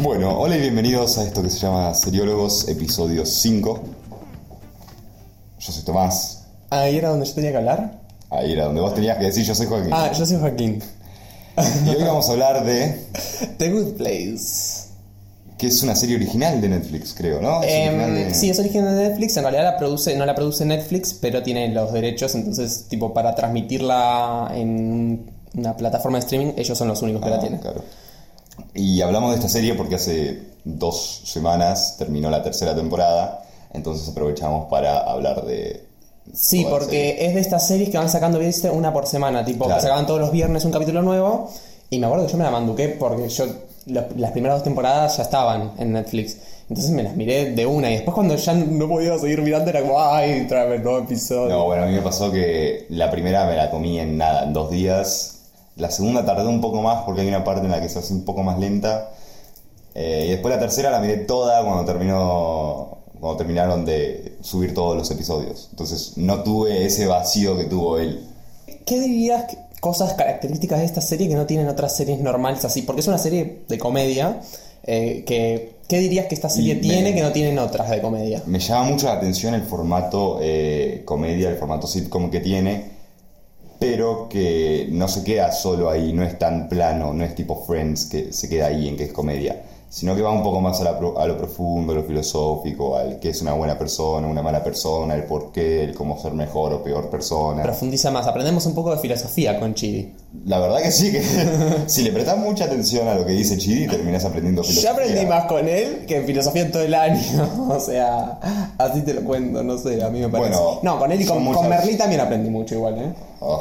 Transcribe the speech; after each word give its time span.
Bueno, 0.00 0.38
hola 0.38 0.56
y 0.56 0.60
bienvenidos 0.60 1.18
a 1.18 1.24
esto 1.24 1.42
que 1.42 1.50
se 1.50 1.58
llama 1.58 1.92
Seriólogos, 1.94 2.68
episodio 2.68 3.26
5. 3.26 3.80
Yo 5.58 5.72
soy 5.72 5.84
Tomás. 5.84 6.44
Ahí 6.70 6.96
era 6.96 7.10
donde 7.10 7.26
yo 7.26 7.34
tenía 7.34 7.50
que 7.50 7.56
hablar. 7.58 8.00
Ahí 8.30 8.52
era 8.52 8.64
donde 8.66 8.80
vos 8.80 8.94
tenías 8.94 9.18
que 9.18 9.24
decir 9.24 9.44
yo 9.44 9.54
soy 9.54 9.66
Joaquín. 9.66 9.90
Ah, 9.92 10.10
yo 10.12 10.24
soy 10.24 10.38
Joaquín. 10.38 10.82
Y 11.84 11.88
hoy 11.90 12.02
vamos 12.04 12.28
a 12.28 12.32
hablar 12.32 12.64
de. 12.64 13.06
The 13.58 13.70
Good 13.70 13.96
Place. 13.96 14.88
que 15.58 15.66
es 15.66 15.82
una 15.82 15.94
serie 15.94 16.16
original 16.16 16.58
de 16.62 16.70
Netflix, 16.70 17.12
creo, 17.12 17.42
¿no? 17.42 17.62
Es 17.62 17.68
Em, 17.70 17.88
original 18.00 18.14
de- 18.14 18.34
Sí, 18.34 18.48
es 18.48 18.58
original 18.58 18.96
de 18.96 19.08
Netflix. 19.10 19.36
En 19.36 19.42
realidad 19.42 19.64
la 19.64 19.76
produce, 19.76 20.16
no 20.16 20.24
la 20.24 20.34
produce 20.34 20.64
Netflix, 20.64 21.12
pero 21.12 21.42
tiene 21.42 21.68
los 21.68 21.92
derechos. 21.92 22.34
Entonces, 22.34 22.86
tipo, 22.88 23.12
para 23.12 23.34
transmitirla 23.34 24.50
en 24.54 25.30
una 25.54 25.76
plataforma 25.76 26.16
de 26.16 26.24
streaming, 26.24 26.52
ellos 26.56 26.78
son 26.78 26.88
los 26.88 27.02
únicos 27.02 27.20
que 27.22 27.28
la 27.28 27.36
Ah, 27.36 27.40
tienen. 27.40 27.60
claro. 27.60 27.84
Y 28.74 29.00
hablamos 29.02 29.30
de 29.30 29.36
esta 29.36 29.48
serie 29.48 29.74
porque 29.74 29.96
hace 29.96 30.42
dos 30.64 31.22
semanas 31.24 31.96
terminó 31.98 32.30
la 32.30 32.42
tercera 32.42 32.74
temporada, 32.74 33.42
entonces 33.72 34.08
aprovechamos 34.08 34.68
para 34.68 34.98
hablar 35.00 35.44
de. 35.44 35.84
Sí, 36.32 36.64
porque 36.68 37.16
es 37.26 37.34
de 37.34 37.40
estas 37.40 37.66
series 37.66 37.88
que 37.90 37.98
van 37.98 38.08
sacando, 38.08 38.38
viste, 38.38 38.70
una 38.70 38.92
por 38.92 39.06
semana. 39.06 39.44
Tipo, 39.44 39.64
Claro. 39.64 39.78
que 39.80 39.82
sacaban 39.82 40.06
todos 40.06 40.20
los 40.20 40.30
viernes 40.30 40.64
un 40.64 40.70
capítulo 40.72 41.02
nuevo. 41.02 41.50
Y 41.92 41.98
me 41.98 42.06
acuerdo 42.06 42.26
que 42.26 42.32
yo 42.32 42.38
me 42.38 42.44
la 42.44 42.50
manduqué 42.52 42.88
porque 42.90 43.28
yo 43.28 43.46
la- 43.86 44.06
las 44.16 44.30
primeras 44.30 44.58
dos 44.58 44.64
temporadas 44.64 45.16
ya 45.16 45.24
estaban 45.24 45.72
en 45.78 45.92
Netflix. 45.92 46.36
Entonces 46.68 46.92
me 46.92 47.02
las 47.02 47.16
miré 47.16 47.50
de 47.50 47.66
una 47.66 47.90
y 47.90 47.94
después 47.94 48.14
cuando 48.14 48.36
ya 48.36 48.54
no 48.54 48.86
podía 48.88 49.18
seguir 49.18 49.42
mirando 49.42 49.70
era 49.70 49.80
como, 49.80 50.00
ay, 50.00 50.46
tráeme 50.46 50.76
el 50.76 50.84
nuevo 50.84 51.00
episodio. 51.00 51.48
No, 51.48 51.64
bueno, 51.64 51.82
a 51.82 51.86
mí 51.86 51.94
me 51.94 52.02
pasó 52.02 52.30
que 52.30 52.86
la 52.90 53.10
primera 53.10 53.44
me 53.46 53.56
la 53.56 53.68
comí 53.72 53.98
en 53.98 54.16
nada, 54.16 54.44
en 54.44 54.52
dos 54.52 54.70
días. 54.70 55.39
La 55.76 55.90
segunda 55.90 56.24
tardé 56.24 56.46
un 56.46 56.60
poco 56.60 56.82
más 56.82 57.02
porque 57.04 57.22
hay 57.22 57.28
una 57.28 57.44
parte 57.44 57.64
en 57.64 57.70
la 57.70 57.80
que 57.80 57.88
se 57.88 57.98
hace 57.98 58.12
un 58.12 58.24
poco 58.24 58.42
más 58.42 58.58
lenta. 58.58 59.10
Eh, 59.94 60.24
y 60.26 60.30
después 60.30 60.54
la 60.54 60.60
tercera 60.60 60.90
la 60.90 61.00
miré 61.00 61.16
toda 61.18 61.64
cuando 61.64 61.84
terminó 61.84 62.98
cuando 63.18 63.36
terminaron 63.36 63.84
de 63.84 64.38
subir 64.40 64.72
todos 64.72 64.96
los 64.96 65.10
episodios. 65.10 65.68
Entonces 65.72 66.12
no 66.16 66.42
tuve 66.42 66.86
ese 66.86 67.06
vacío 67.06 67.56
que 67.56 67.64
tuvo 67.64 67.98
él. 67.98 68.24
¿Qué 68.86 68.98
dirías 68.98 69.44
que- 69.44 69.58
cosas 69.80 70.14
características 70.14 70.78
de 70.80 70.84
esta 70.86 71.00
serie 71.02 71.28
que 71.28 71.34
no 71.34 71.44
tienen 71.46 71.68
otras 71.68 71.94
series 71.96 72.20
normales 72.20 72.64
así? 72.64 72.82
Porque 72.82 73.00
es 73.00 73.08
una 73.08 73.18
serie 73.18 73.60
de 73.68 73.78
comedia. 73.78 74.40
eh, 74.84 75.24
que, 75.26 75.74
¿Qué 75.88 75.98
dirías 75.98 76.26
que 76.26 76.34
esta 76.34 76.48
serie 76.48 76.76
me- 76.76 76.80
tiene 76.80 77.14
que 77.14 77.20
no 77.20 77.32
tienen 77.32 77.58
otras 77.58 77.90
de 77.90 78.00
comedia? 78.00 78.42
Me 78.46 78.58
llama 78.60 78.84
mucho 78.84 79.06
la 79.08 79.14
atención 79.14 79.52
el 79.52 79.62
formato 79.62 80.38
eh, 80.40 81.02
comedia, 81.04 81.50
el 81.50 81.56
formato 81.56 81.86
sitcom 81.86 82.30
que 82.30 82.40
tiene, 82.40 82.90
pero 83.80 84.28
que 84.28 84.88
no 84.92 85.08
se 85.08 85.24
queda 85.24 85.50
solo 85.50 85.90
ahí, 85.90 86.12
no 86.12 86.22
es 86.22 86.38
tan 86.38 86.68
plano, 86.68 87.14
no 87.14 87.24
es 87.24 87.34
tipo 87.34 87.64
Friends 87.66 88.04
que 88.04 88.32
se 88.32 88.48
queda 88.48 88.66
ahí 88.66 88.86
en 88.86 88.96
que 88.96 89.04
es 89.04 89.12
comedia, 89.12 89.62
sino 89.92 90.14
que 90.14 90.22
va 90.22 90.30
un 90.30 90.42
poco 90.44 90.60
más 90.60 90.80
a, 90.80 90.84
la 90.84 90.90
a 90.90 91.26
lo 91.26 91.36
profundo, 91.36 91.92
a 91.92 91.96
lo 91.96 92.04
filosófico, 92.04 92.96
al 92.96 93.18
que 93.18 93.30
es 93.30 93.42
una 93.42 93.54
buena 93.54 93.76
persona, 93.76 94.28
una 94.28 94.40
mala 94.40 94.62
persona, 94.62 95.14
el 95.16 95.24
por 95.24 95.50
qué, 95.50 95.82
el 95.82 95.94
cómo 95.94 96.16
ser 96.22 96.32
mejor 96.32 96.72
o 96.72 96.82
peor 96.84 97.10
persona. 97.10 97.64
Profundiza 97.64 98.10
más. 98.12 98.26
Aprendemos 98.28 98.64
un 98.66 98.74
poco 98.74 98.92
de 98.94 98.98
filosofía 98.98 99.58
con 99.58 99.74
Chidi. 99.74 100.14
La 100.46 100.60
verdad 100.60 100.78
que 100.80 100.92
sí, 100.92 101.10
que 101.10 101.20
si 101.88 102.02
le 102.04 102.12
prestas 102.12 102.38
mucha 102.38 102.66
atención 102.66 103.08
a 103.08 103.14
lo 103.16 103.26
que 103.26 103.32
dice 103.32 103.58
Chidi, 103.58 103.88
terminas 103.88 104.24
aprendiendo 104.24 104.62
Yo 104.62 104.68
filosofía. 104.68 104.92
aprendí 104.92 105.26
más 105.26 105.46
con 105.46 105.68
él 105.68 106.04
que 106.06 106.18
en 106.18 106.24
filosofía 106.24 106.62
en 106.62 106.70
todo 106.70 106.82
el 106.84 106.94
año. 106.94 107.20
o 107.68 107.80
sea, 107.80 108.38
así 108.78 109.02
te 109.02 109.12
lo 109.12 109.24
cuento, 109.24 109.62
no 109.64 109.76
sé, 109.76 110.02
a 110.04 110.08
mí 110.08 110.20
me 110.20 110.28
parece. 110.28 110.50
Bueno, 110.50 110.78
no, 110.84 110.98
con 111.00 111.10
él 111.10 111.20
y 111.20 111.24
con, 111.26 111.42
muchas- 111.42 111.62
con 111.62 111.68
Merlí 111.68 111.96
también 111.96 112.20
aprendí 112.20 112.48
mucho 112.48 112.76
igual, 112.76 112.96
¿eh? 112.96 113.12
Ugh, 113.40 113.60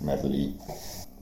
Merlí. 0.00 0.56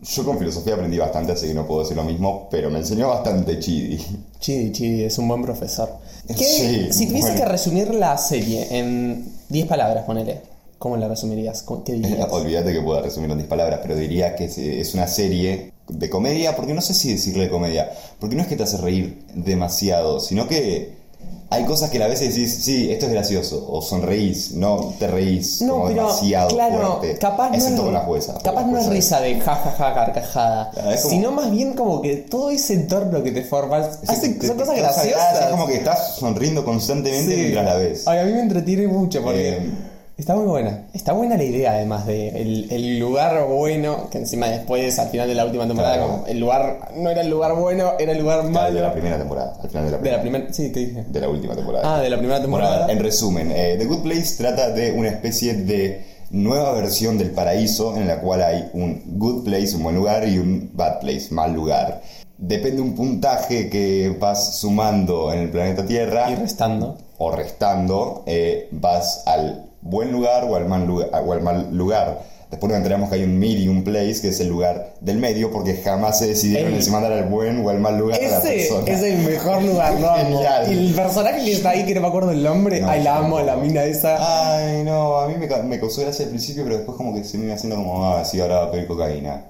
Yo 0.07 0.25
con 0.25 0.39
filosofía 0.39 0.75
aprendí 0.75 0.99
bastante, 0.99 1.33
así 1.33 1.47
que 1.49 1.55
no 1.55 1.67
puedo 1.67 1.81
decir 1.81 1.97
lo 1.97 2.05
mismo, 2.05 2.47
pero 2.51 2.71
me 2.71 2.79
enseñó 2.79 3.09
bastante 3.09 3.59
Chidi. 3.59 3.99
Chidi, 4.39 4.71
Chidi, 4.73 5.05
es 5.05 5.17
un 5.19 5.29
buen 5.29 5.43
profesor. 5.43 5.89
¿Qué- 6.29 6.35
Sí, 6.35 6.89
si 6.93 7.07
tuvieses 7.07 7.31
bueno. 7.33 7.45
que 7.47 7.51
resumir 7.51 7.95
la 7.95 8.17
serie 8.19 8.67
en 8.79 9.25
10 9.49 9.67
palabras, 9.67 10.05
ponele, 10.05 10.41
¿cómo 10.79 10.97
la 10.99 11.09
resumirías? 11.09 11.63
¿Cómo- 11.63 11.85
¿Qué 11.85 11.95
dirías? 11.95 12.29
Olvídate 12.31 12.73
que 12.73 12.81
pueda 12.83 13.01
resumir 13.03 13.31
en 13.31 13.39
10 13.39 13.49
palabras, 13.49 13.81
pero 13.83 13.97
diría 13.97 14.35
que 14.37 14.45
es 14.45 14.95
una 14.95 15.07
serie 15.07 15.73
de 15.89 16.11
comedia, 16.11 16.55
porque 16.57 16.75
no 16.75 16.81
sé 16.83 16.93
si 16.95 17.13
decirle 17.13 17.49
comedia, 17.51 17.91
porque 18.19 18.37
no 18.37 18.43
es 18.43 18.49
que 18.49 18.57
te 18.57 18.63
hace 18.63 18.77
reír 18.79 19.23
demasiado, 19.35 20.21
sino 20.21 20.47
que 20.49 20.93
hay 21.55 21.65
cosas 21.65 21.91
que 21.91 22.03
a 22.03 22.07
veces 22.07 22.35
decís, 22.35 22.55
sí, 22.63 22.91
esto 22.91 23.07
es 23.07 23.13
gracioso, 23.13 23.67
o 23.69 23.81
sonreís, 23.83 24.53
no 24.53 24.95
te 24.99 25.07
reís 25.07 25.61
No, 25.63 25.75
como 25.75 25.87
pero 25.89 26.03
demasiado 26.03 26.49
claro, 26.49 26.99
fuerte, 26.99 27.19
capaz 27.19 27.51
no 27.51 27.57
es, 27.57 27.65
con 27.81 27.93
la 27.95 28.01
jueza. 28.01 28.35
capaz 28.43 28.61
la 28.63 28.67
no 28.67 28.79
es 28.79 28.87
risa 28.89 29.21
de 29.21 29.41
jajaja 29.41 29.95
carcajada, 29.95 30.71
Ah, 30.77 30.81
como- 30.83 30.97
sino 30.97 31.33
más 31.33 31.51
bien 31.51 31.75
como 31.75 32.03
que 32.03 32.17
todo 32.17 32.51
ese 32.51 32.75
entorno 32.75 33.23
que 33.23 33.33
te 33.33 33.43
formas 33.43 33.99
es- 34.03 34.11
hace- 34.11 34.29
te- 34.31 34.47
son 34.49 34.57
cosas 34.59 34.77
graciosas. 34.77 35.41
Es 35.41 35.47
como 35.47 35.67
que 35.67 35.75
estás 35.77 36.17
sonriendo 36.19 36.65
constantemente 36.65 37.35
Sí. 37.35 37.41
mientras 37.41 37.65
la 37.65 37.75
ves. 37.77 38.07
Ay, 38.07 38.19
a 38.21 38.25
mí 38.25 38.33
me 38.33 38.41
entretiene 38.41 38.89
mucho 38.89 39.23
porque 39.23 39.49
Eh, 39.57 39.71
está 40.25 40.37
muy 40.37 40.47
buena. 40.47 40.87
Está 40.95 41.13
buena 41.13 41.37
la 41.37 41.45
idea 41.45 41.73
además 41.73 42.07
de 42.07 42.29
el, 42.31 42.67
el 42.73 42.99
lugar 42.99 43.47
bueno, 43.47 44.09
que 44.11 44.19
encima 44.19 44.47
después 44.49 44.99
al 44.99 45.09
final 45.11 45.29
de 45.29 45.35
la 45.35 45.45
última 45.45 45.67
temporada 45.67 45.97
Claro. 45.97 46.11
como 46.13 46.27
el 46.27 46.41
lugar 46.41 46.93
no 46.97 47.11
era 47.11 47.21
el 47.21 47.29
lugar 47.29 47.55
bueno, 47.55 47.93
era 47.99 48.13
el 48.13 48.19
lugar 48.19 48.39
Claro, 48.41 48.53
malo. 48.55 48.75
de 48.75 48.81
la 48.81 48.93
primera 48.93 49.19
temporada, 49.19 49.53
al 49.63 49.69
final 49.69 49.85
de 49.85 49.91
la 49.91 49.97
De 49.99 50.01
primera. 50.03 50.17
la 50.17 50.23
primera, 50.23 50.53
sí, 50.53 50.73
¿qué 50.73 50.81
dije? 50.81 51.05
de 51.09 51.21
la 51.21 51.29
última 51.29 51.55
temporada. 51.55 51.97
Ah, 51.97 52.01
de 52.01 52.09
la 52.09 52.17
primera 52.17 52.39
Bueno, 52.41 52.57
temporada. 52.59 52.91
en 52.93 52.99
resumen, 53.01 53.53
eh, 53.55 53.77
The 53.79 53.85
Good 53.85 54.03
Place 54.03 54.37
trata 54.39 54.71
de 54.71 54.93
una 54.93 55.11
especie 55.11 55.53
de 55.55 56.05
nueva 56.31 56.73
versión 56.73 57.19
del 57.19 57.31
paraíso 57.31 57.95
en 57.97 58.09
la 58.09 58.21
cual 58.21 58.43
hay 58.43 58.71
un 58.73 59.03
good 59.19 59.45
place, 59.45 59.77
un 59.77 59.83
buen 59.83 59.95
lugar, 59.95 60.27
y 60.27 60.39
un 60.39 60.71
bad 60.73 61.01
place, 61.01 61.27
mal 61.33 61.53
lugar. 61.53 62.01
Depende 62.39 62.81
un 62.81 62.95
puntaje 62.97 63.69
que 63.69 64.17
vas 64.19 64.57
sumando 64.59 65.33
en 65.35 65.41
el 65.41 65.51
planeta 65.51 65.85
Tierra 65.87 66.31
y 66.31 66.35
restando. 66.35 66.97
o 67.19 67.31
restando, 67.31 68.23
eh, 68.27 68.69
vas 68.73 69.23
al 69.27 69.67
buen 69.85 70.11
lugar 70.11 70.45
o 70.45 70.57
al 70.57 70.67
mal 70.67 70.85
lugar. 70.87 71.11
O 71.25 71.33
al 71.33 71.43
mal 71.43 71.69
lugar. 71.71 72.35
Después 72.51 72.69
nos 72.71 72.77
enteramos 72.77 73.09
que 73.09 73.17
hay 73.17 73.25
un 73.25 73.37
medium 73.39 73.83
place, 73.83 74.21
que 74.21 74.29
es 74.29 74.39
el 74.39 74.47
lugar 74.49 74.95
del 75.01 75.19
medio, 75.19 75.51
porque 75.51 75.75
jamás 75.83 76.19
se 76.21 76.29
decidieron 76.29 76.75
El- 76.75 76.83
si 76.83 76.91
mandar 76.91 77.13
al 77.13 77.25
buen 77.25 77.65
o 77.67 77.69
al 77.71 77.81
mal 77.81 77.99
lugar 77.99 78.21
a 78.21 78.23
la 78.23 78.39
Ese 78.39 78.49
persona. 78.69 78.93
es 78.93 79.03
el 79.03 79.19
mejor 79.19 79.63
lugar, 79.63 79.95
¿no? 80.01 80.15
Genial. 80.15 80.73
Y 80.73 80.87
el 80.89 80.95
personaje 80.95 81.45
que 81.45 81.53
está 81.53 81.71
ahí, 81.71 81.85
que 81.85 81.95
no 81.97 82.01
me 82.03 82.09
acuerdo 82.09 82.31
el 82.31 82.43
nombre, 82.45 82.81
No, 82.81 82.89
ay, 82.91 83.03
la 83.03 83.17
amo, 83.17 83.39
tampoco. 83.39 83.45
la 83.45 83.57
mina 83.57 83.85
esa. 83.85 84.57
Ay, 84.57 84.85
no, 84.85 85.19
a 85.19 85.27
mí 85.29 85.35
me, 85.37 85.49
me 85.65 85.81
causó 85.81 86.03
gracia 86.03 86.25
al 86.27 86.31
principio, 86.31 86.63
pero 86.63 86.77
después 86.77 86.97
como 86.97 87.13
que 87.13 87.25
se 87.25 87.39
me 87.39 87.47
iba 87.47 87.55
haciendo 87.55 87.75
como, 87.77 88.05
ah, 88.15 88.25
sí, 88.25 88.41
ahora 88.41 88.57
va 88.61 88.65
a 88.67 88.71
pedir 88.71 88.87
cocaína. 88.87 89.47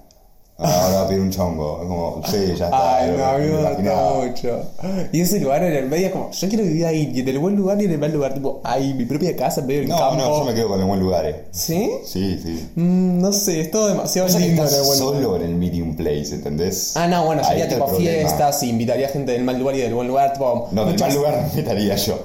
Ah, 0.57 0.85
Ahora 0.87 1.09
pedir 1.09 1.21
un 1.21 1.31
chongo. 1.33 1.81
Es 1.83 1.89
como, 1.89 2.23
sí, 2.31 2.55
ya 2.57 2.67
está. 2.67 2.99
Ay, 2.99 3.13
no, 3.17 3.25
a 3.25 3.39
mí 3.39 3.47
me 3.47 3.57
gustó 3.75 4.25
mucho. 4.25 4.71
Y 5.13 5.21
ese 5.21 5.41
lugar 5.41 5.65
en 5.65 5.73
el 5.75 5.87
medio 5.89 6.07
es 6.07 6.13
como, 6.13 6.31
yo 6.31 6.49
quiero 6.49 6.63
vivir 6.63 6.87
ahí, 6.87 7.11
y 7.13 7.21
en 7.21 7.29
el 7.29 7.39
buen 7.41 7.57
lugar 7.57 7.83
y 7.83 7.87
en 7.87 7.91
el 7.91 7.99
mal 7.99 8.13
lugar, 8.13 8.35
tipo, 8.35 8.61
ay, 8.63 8.95
mi 8.95 9.05
propia 9.05 9.35
casa 9.35 9.63
en 9.63 9.67
medio 9.67 9.81
del 9.81 9.89
No, 9.89 9.99
campo. 9.99 10.15
no, 10.17 10.39
yo 10.39 10.45
me 10.45 10.55
quedo 10.55 10.69
con 10.69 10.79
el 10.81 10.87
buen 10.87 11.01
lugar. 11.01 11.27
eh. 11.27 11.45
¿Sí? 11.51 11.91
Sí, 12.05 12.41
sí. 12.41 12.69
Mm, 12.77 13.21
no 13.21 13.33
sé, 13.33 13.63
es 13.63 13.71
todo 13.73 13.89
demasiado 13.89 14.29
O 14.29 14.31
sea 14.31 14.39
que 14.41 14.47
lindo 14.47 14.63
en 14.63 14.69
estás 14.69 14.81
el 14.83 14.87
buen 14.87 15.01
lugar. 15.01 15.23
solo 15.23 15.37
en 15.37 15.43
el 15.51 15.55
medium 15.57 15.97
place, 15.97 16.35
¿entendés? 16.37 16.97
Ah, 16.97 17.09
no, 17.09 17.27
bueno, 17.27 17.43
Ahí 17.43 17.49
sería 17.49 17.69
tipo 17.69 17.89
fiestas 17.89 18.63
y 18.63 18.71
invitaría 18.71 19.09
gente 19.09 19.33
del 19.33 19.43
mal 19.43 19.59
lugar 19.59 19.75
y 19.75 19.81
del 19.81 19.95
buen 19.95 20.07
lugar, 20.07 20.35
tipo. 20.35 20.69
No, 20.71 20.85
del 20.85 20.99
mal 21.01 21.15
lugar 21.15 21.51
me 21.53 21.61
estaría 21.61 21.97
yo. 21.97 22.17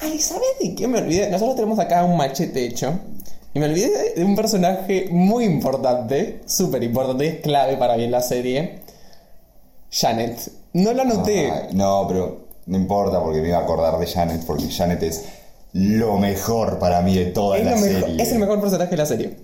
Ay, 0.00 0.18
¿sabes 0.18 0.48
de 0.60 0.74
qué 0.74 0.88
me 0.88 0.98
olvidé? 0.98 1.30
Nosotros 1.30 1.54
tenemos 1.54 1.78
acá 1.78 2.02
un 2.02 2.16
machete 2.16 2.66
hecho. 2.66 2.92
Y 3.56 3.58
me 3.58 3.64
olvidé 3.64 4.12
de- 4.14 4.22
un 4.22 4.36
personaje 4.36 5.08
muy 5.10 5.44
importante, 5.46 6.40
súper 6.44 6.82
importante, 6.82 7.26
es 7.26 7.36
clave 7.40 7.78
para 7.78 7.96
bien 7.96 8.10
la 8.10 8.20
serie. 8.20 8.80
Janet. 9.90 10.52
No 10.74 10.92
lo 10.92 11.00
anoté. 11.00 11.50
Ay, 11.50 11.68
no, 11.72 12.04
pero 12.06 12.48
no 12.66 12.76
importa 12.76 13.18
porque 13.22 13.40
me 13.40 13.48
iba 13.48 13.56
a 13.56 13.62
acordar 13.62 13.98
de 13.98 14.06
Janet, 14.06 14.44
porque 14.44 14.68
Janet 14.70 15.02
es 15.04 15.24
lo 15.72 16.18
mejor 16.18 16.78
para 16.78 17.00
mí 17.00 17.14
de 17.16 17.26
toda 17.26 17.56
es, 17.56 17.64
la 17.64 17.76
mejor- 17.76 18.00
serie. 18.02 18.22
es 18.22 18.30
el 18.32 18.38
mejor 18.40 18.60
personaje 18.60 18.90
de 18.90 18.96
la 18.98 19.06
serie. 19.06 19.36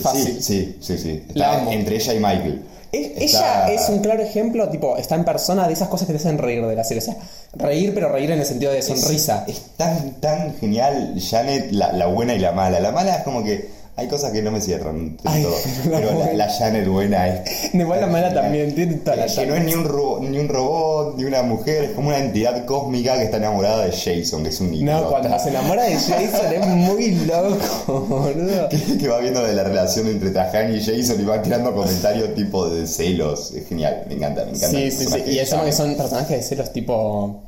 Fácil. 0.00 0.42
Sí, 0.42 0.42
sí, 0.42 0.76
sí, 0.82 0.98
sí. 0.98 1.24
La 1.32 1.60
Está 1.60 1.72
entre 1.72 1.96
ella 1.96 2.12
y 2.12 2.16
Michael. 2.18 2.62
Está- 2.92 3.70
Ella 3.70 3.72
es 3.82 3.88
un 3.88 4.00
claro 4.00 4.22
ejemplo, 4.22 4.68
tipo, 4.68 4.96
está 4.96 5.14
en 5.14 5.24
persona 5.24 5.66
de 5.66 5.74
esas 5.74 5.88
cosas 5.88 6.06
que 6.06 6.12
te 6.12 6.18
hacen 6.18 6.38
reír 6.38 6.66
de 6.66 6.74
la 6.74 6.84
serie. 6.84 7.02
O 7.02 7.04
sea, 7.04 7.16
reír, 7.54 7.92
pero 7.94 8.08
reír 8.10 8.30
en 8.30 8.40
el 8.40 8.46
sentido 8.46 8.72
de 8.72 8.82
sonrisa. 8.82 9.44
Es, 9.46 9.56
es 9.56 9.62
tan, 9.76 10.12
tan 10.20 10.56
genial 10.58 11.14
Janet, 11.20 11.70
la, 11.72 11.92
la 11.92 12.06
buena 12.06 12.34
y 12.34 12.38
la 12.38 12.52
mala. 12.52 12.80
La 12.80 12.90
mala 12.90 13.16
es 13.16 13.22
como 13.22 13.44
que 13.44 13.68
hay 13.96 14.08
cosas 14.08 14.32
que 14.32 14.40
no 14.42 14.50
me 14.50 14.60
cierran. 14.60 15.18
Ay, 15.24 15.42
todo, 15.42 15.54
la 15.90 15.98
pero 15.98 16.10
la, 16.10 16.16
buena. 16.16 16.32
la 16.32 16.48
Janet 16.48 16.88
buena 16.88 17.28
es. 17.28 17.74
Igual 17.74 18.00
la 18.00 18.06
mala 18.06 18.28
genial. 18.28 18.42
también, 18.44 18.74
tiene 18.74 18.94
toda 18.94 19.16
la 19.16 19.26
Que, 19.26 19.34
que 19.34 19.46
no 19.46 19.54
es 19.54 19.64
ni 19.64 19.74
un, 19.74 19.84
robot, 19.84 20.22
ni 20.22 20.38
un 20.38 20.48
robot, 20.48 21.16
ni 21.16 21.24
una 21.24 21.42
mujer, 21.42 21.84
es 21.84 21.90
como 21.90 22.08
una 22.08 22.18
entidad 22.18 22.64
cósmica 22.64 23.16
que 23.18 23.24
está 23.24 23.36
enamorada 23.36 23.84
de 23.84 23.92
Jason, 23.92 24.42
que 24.42 24.48
es 24.48 24.60
un 24.60 24.70
niño. 24.70 24.90
No, 24.90 25.10
cuando 25.10 25.38
se 25.38 25.50
enamora 25.50 25.84
de 25.84 25.94
Jason 25.94 26.52
es 26.52 26.66
muy 26.66 27.10
loco, 27.26 28.00
boludo. 28.08 28.68
que, 28.68 28.98
que 28.98 29.08
va 29.08 29.18
viendo 29.18 29.42
de 29.42 29.54
la 29.54 29.64
relación 29.64 30.06
entre 30.08 30.30
Tajani 30.30 30.76
y 30.76 30.80
Jason 30.80 31.20
y 31.20 31.24
va 31.24 31.42
tirando 31.42 31.74
comentarios 31.74 32.34
tipo 32.34 32.68
de 32.70 32.86
celos. 32.86 33.52
Es 33.52 33.68
genial, 33.68 34.04
me 34.08 34.14
encanta, 34.14 34.44
me 34.44 34.52
encanta. 34.52 34.78
Sí, 34.78 34.90
sí, 34.90 35.06
sí. 35.06 35.22
Y 35.26 35.38
encima 35.38 35.64
que 35.64 35.72
son 35.72 35.94
personajes 35.94 36.38
de 36.38 36.42
celos 36.42 36.72
tipo 36.72 37.42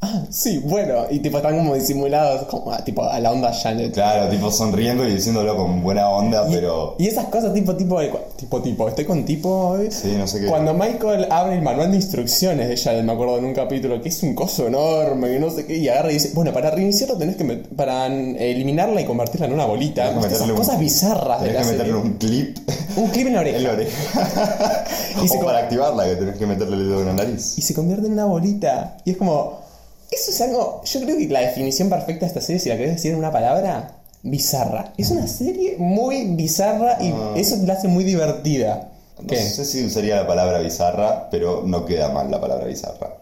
Ah, 0.00 0.22
sí, 0.30 0.58
bueno. 0.64 1.06
Y 1.10 1.18
tipo 1.18 1.38
están 1.38 1.56
como 1.58 1.74
disimulados, 1.74 2.42
como 2.44 2.70
ah, 2.72 2.84
tipo 2.84 3.02
a 3.02 3.18
la 3.18 3.32
onda 3.32 3.52
Janet. 3.52 3.94
Claro, 3.94 4.28
tipo 4.28 4.48
sonriendo 4.52 5.04
y 5.06 5.14
diciéndolo 5.14 5.56
con 5.56 5.82
buena 5.82 6.08
onda, 6.08 6.46
pero. 6.48 6.94
Y 7.00 7.08
esas 7.08 7.24
cosas 7.26 7.52
tipo, 7.52 7.74
tipo, 7.74 7.98
de- 7.98 8.12
tipo, 8.36 8.62
tipo, 8.62 8.88
estoy 8.88 9.04
con 9.04 9.24
tipo... 9.24 9.76
eh. 9.76 9.90
Sí, 9.90 10.14
no 10.16 10.28
sé 10.28 10.38
qué. 10.40 10.46
Cuando 10.46 10.72
Michael 10.72 11.26
abre 11.30 11.56
el 11.56 11.62
manual 11.62 11.90
de 11.90 11.96
instrucciones 11.96 12.68
de 12.68 12.76
Janet, 12.76 13.02
me 13.04 13.12
acuerdo 13.12 13.38
en 13.38 13.46
un 13.46 13.54
capítulo, 13.54 14.00
que 14.00 14.08
es 14.10 14.22
un 14.22 14.36
coso 14.36 14.68
enorme, 14.68 15.30
que 15.30 15.40
no 15.40 15.50
sé 15.50 15.66
qué, 15.66 15.76
y 15.76 15.88
agarra 15.88 16.10
y 16.12 16.14
dice, 16.14 16.30
bueno, 16.32 16.52
para 16.52 16.70
reiniciarlo 16.70 17.16
tenés 17.18 17.34
que, 17.34 17.44
para 17.44 18.06
eliminarla 18.06 19.00
y 19.00 19.04
convertirla 19.04 19.46
en 19.46 19.54
una 19.54 19.66
bolita. 19.66 20.10
Tenés 20.10 20.26
que 20.26 20.34
Esas 20.34 20.48
un- 20.48 20.54
cosas 20.56 20.78
bizarras 20.78 21.40
de 21.40 21.48
Tenés 21.48 21.60
la 21.66 21.66
que 21.72 21.72
meterle 21.78 21.92
serie. 21.94 22.10
un 22.12 22.18
clip 22.18 22.58
Un 22.96 23.06
clip 23.08 23.26
en 23.26 23.32
la 23.34 23.40
oreja. 23.40 23.56
en 23.58 23.64
la 23.64 23.70
oreja. 23.72 24.84
Y 25.24 25.28
o 25.36 25.40
para 25.44 25.58
activarla, 25.58 26.04
que 26.04 26.14
tenés 26.14 26.36
que 26.36 26.46
meterle 26.46 26.76
el 26.76 26.88
dedo 26.88 27.00
en 27.00 27.06
la 27.06 27.12
nariz. 27.14 27.58
y 27.58 27.62
se 27.62 27.74
convierte 27.74 28.06
en 28.06 28.12
una 28.12 28.26
bolita. 28.26 28.96
Y 29.04 29.10
es 29.10 29.16
como. 29.16 29.66
Eso 30.10 30.30
es 30.30 30.40
algo. 30.40 30.82
Yo 30.84 31.00
creo 31.02 31.16
que 31.18 31.28
la 31.28 31.40
definición 31.40 31.88
perfecta 31.90 32.20
de 32.20 32.26
esta 32.28 32.40
serie, 32.40 32.60
si 32.60 32.68
la 32.68 32.76
querés 32.76 32.94
decir 32.96 33.12
en 33.12 33.18
una 33.18 33.30
palabra, 33.32 33.96
bizarra. 34.22 34.92
Es 34.96 35.10
una 35.10 35.26
serie 35.26 35.76
muy 35.78 36.24
bizarra 36.34 36.98
y 37.00 37.12
eso 37.38 37.56
la 37.64 37.74
hace 37.74 37.88
muy 37.88 38.04
divertida. 38.04 38.88
No 39.20 39.26
¿Qué? 39.26 39.36
sé 39.36 39.64
si 39.64 39.84
usaría 39.84 40.16
la 40.16 40.26
palabra 40.26 40.58
bizarra, 40.60 41.28
pero 41.30 41.62
no 41.66 41.84
queda 41.84 42.08
mal 42.10 42.30
la 42.30 42.40
palabra 42.40 42.66
bizarra. 42.66 43.16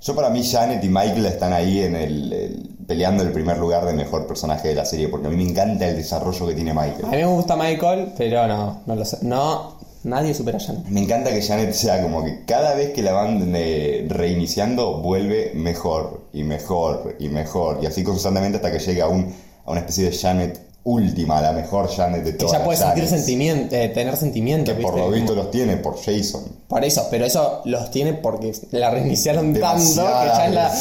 Yo 0.00 0.14
para 0.14 0.30
mí 0.30 0.44
Janet 0.44 0.84
y 0.84 0.88
Michael 0.88 1.26
están 1.26 1.52
ahí 1.52 1.80
en 1.80 1.96
el, 1.96 2.32
el- 2.32 2.70
peleando 2.86 3.22
el 3.24 3.32
primer 3.32 3.58
lugar 3.58 3.84
de 3.84 3.92
mejor 3.94 4.26
personaje 4.26 4.68
de 4.68 4.74
la 4.76 4.84
serie, 4.84 5.08
porque 5.08 5.26
a 5.26 5.30
mí 5.30 5.36
me 5.36 5.50
encanta 5.50 5.88
el 5.88 5.96
desarrollo 5.96 6.46
que 6.46 6.54
tiene 6.54 6.70
A 6.70 6.74
Michael. 6.74 7.06
mí 7.10 7.16
me 7.16 7.26
gusta 7.26 7.56
Michael, 7.56 8.12
pero 8.16 8.46
no, 8.46 8.82
no 8.86 8.94
lo 8.94 9.04
sé. 9.04 9.18
No, 9.22 9.77
nadie 10.04 10.34
supera 10.34 10.58
a 10.58 10.60
Janet. 10.60 10.84
Me 10.86 11.00
encanta 11.02 11.30
que 11.30 11.42
Janet 11.42 11.72
sea 11.72 12.02
como 12.02 12.24
que 12.24 12.44
cada 12.44 12.74
vez 12.74 12.92
que 12.92 13.02
la 13.02 13.12
van 13.12 13.52
eh, 13.54 14.06
reiniciando 14.08 15.00
vuelve 15.00 15.52
mejor 15.54 16.22
y 16.32 16.44
mejor 16.44 17.16
y 17.18 17.28
mejor 17.28 17.80
y 17.82 17.86
así 17.86 18.02
constantemente 18.02 18.56
hasta 18.56 18.72
que 18.72 18.78
llega 18.78 19.06
a, 19.06 19.08
un, 19.08 19.34
a 19.64 19.70
una 19.70 19.80
especie 19.80 20.10
de 20.10 20.16
Janet 20.16 20.60
última, 20.84 21.40
la 21.42 21.52
mejor 21.52 21.88
Janet 21.88 22.24
de 22.24 22.32
Que 22.32 22.38
todas 22.38 22.58
ya 22.58 22.64
puede 22.64 22.78
sentir 22.78 23.06
sentimiento, 23.06 23.74
eh, 23.76 23.88
tener 23.90 24.16
sentimientos, 24.16 24.74
Que 24.74 24.80
por 24.80 24.94
¿viste? 24.94 25.06
lo 25.06 25.14
visto 25.14 25.34
los 25.34 25.50
tiene 25.50 25.76
por 25.76 25.96
Jason. 25.96 26.44
Por 26.66 26.82
eso, 26.84 27.06
pero 27.10 27.26
eso 27.26 27.60
los 27.66 27.90
tiene 27.90 28.14
porque 28.14 28.52
la 28.70 28.90
reiniciaron 28.90 29.52
tanto 29.52 29.82
que 29.82 30.28
ya 30.28 30.46
es 30.46 30.54
la, 30.54 30.74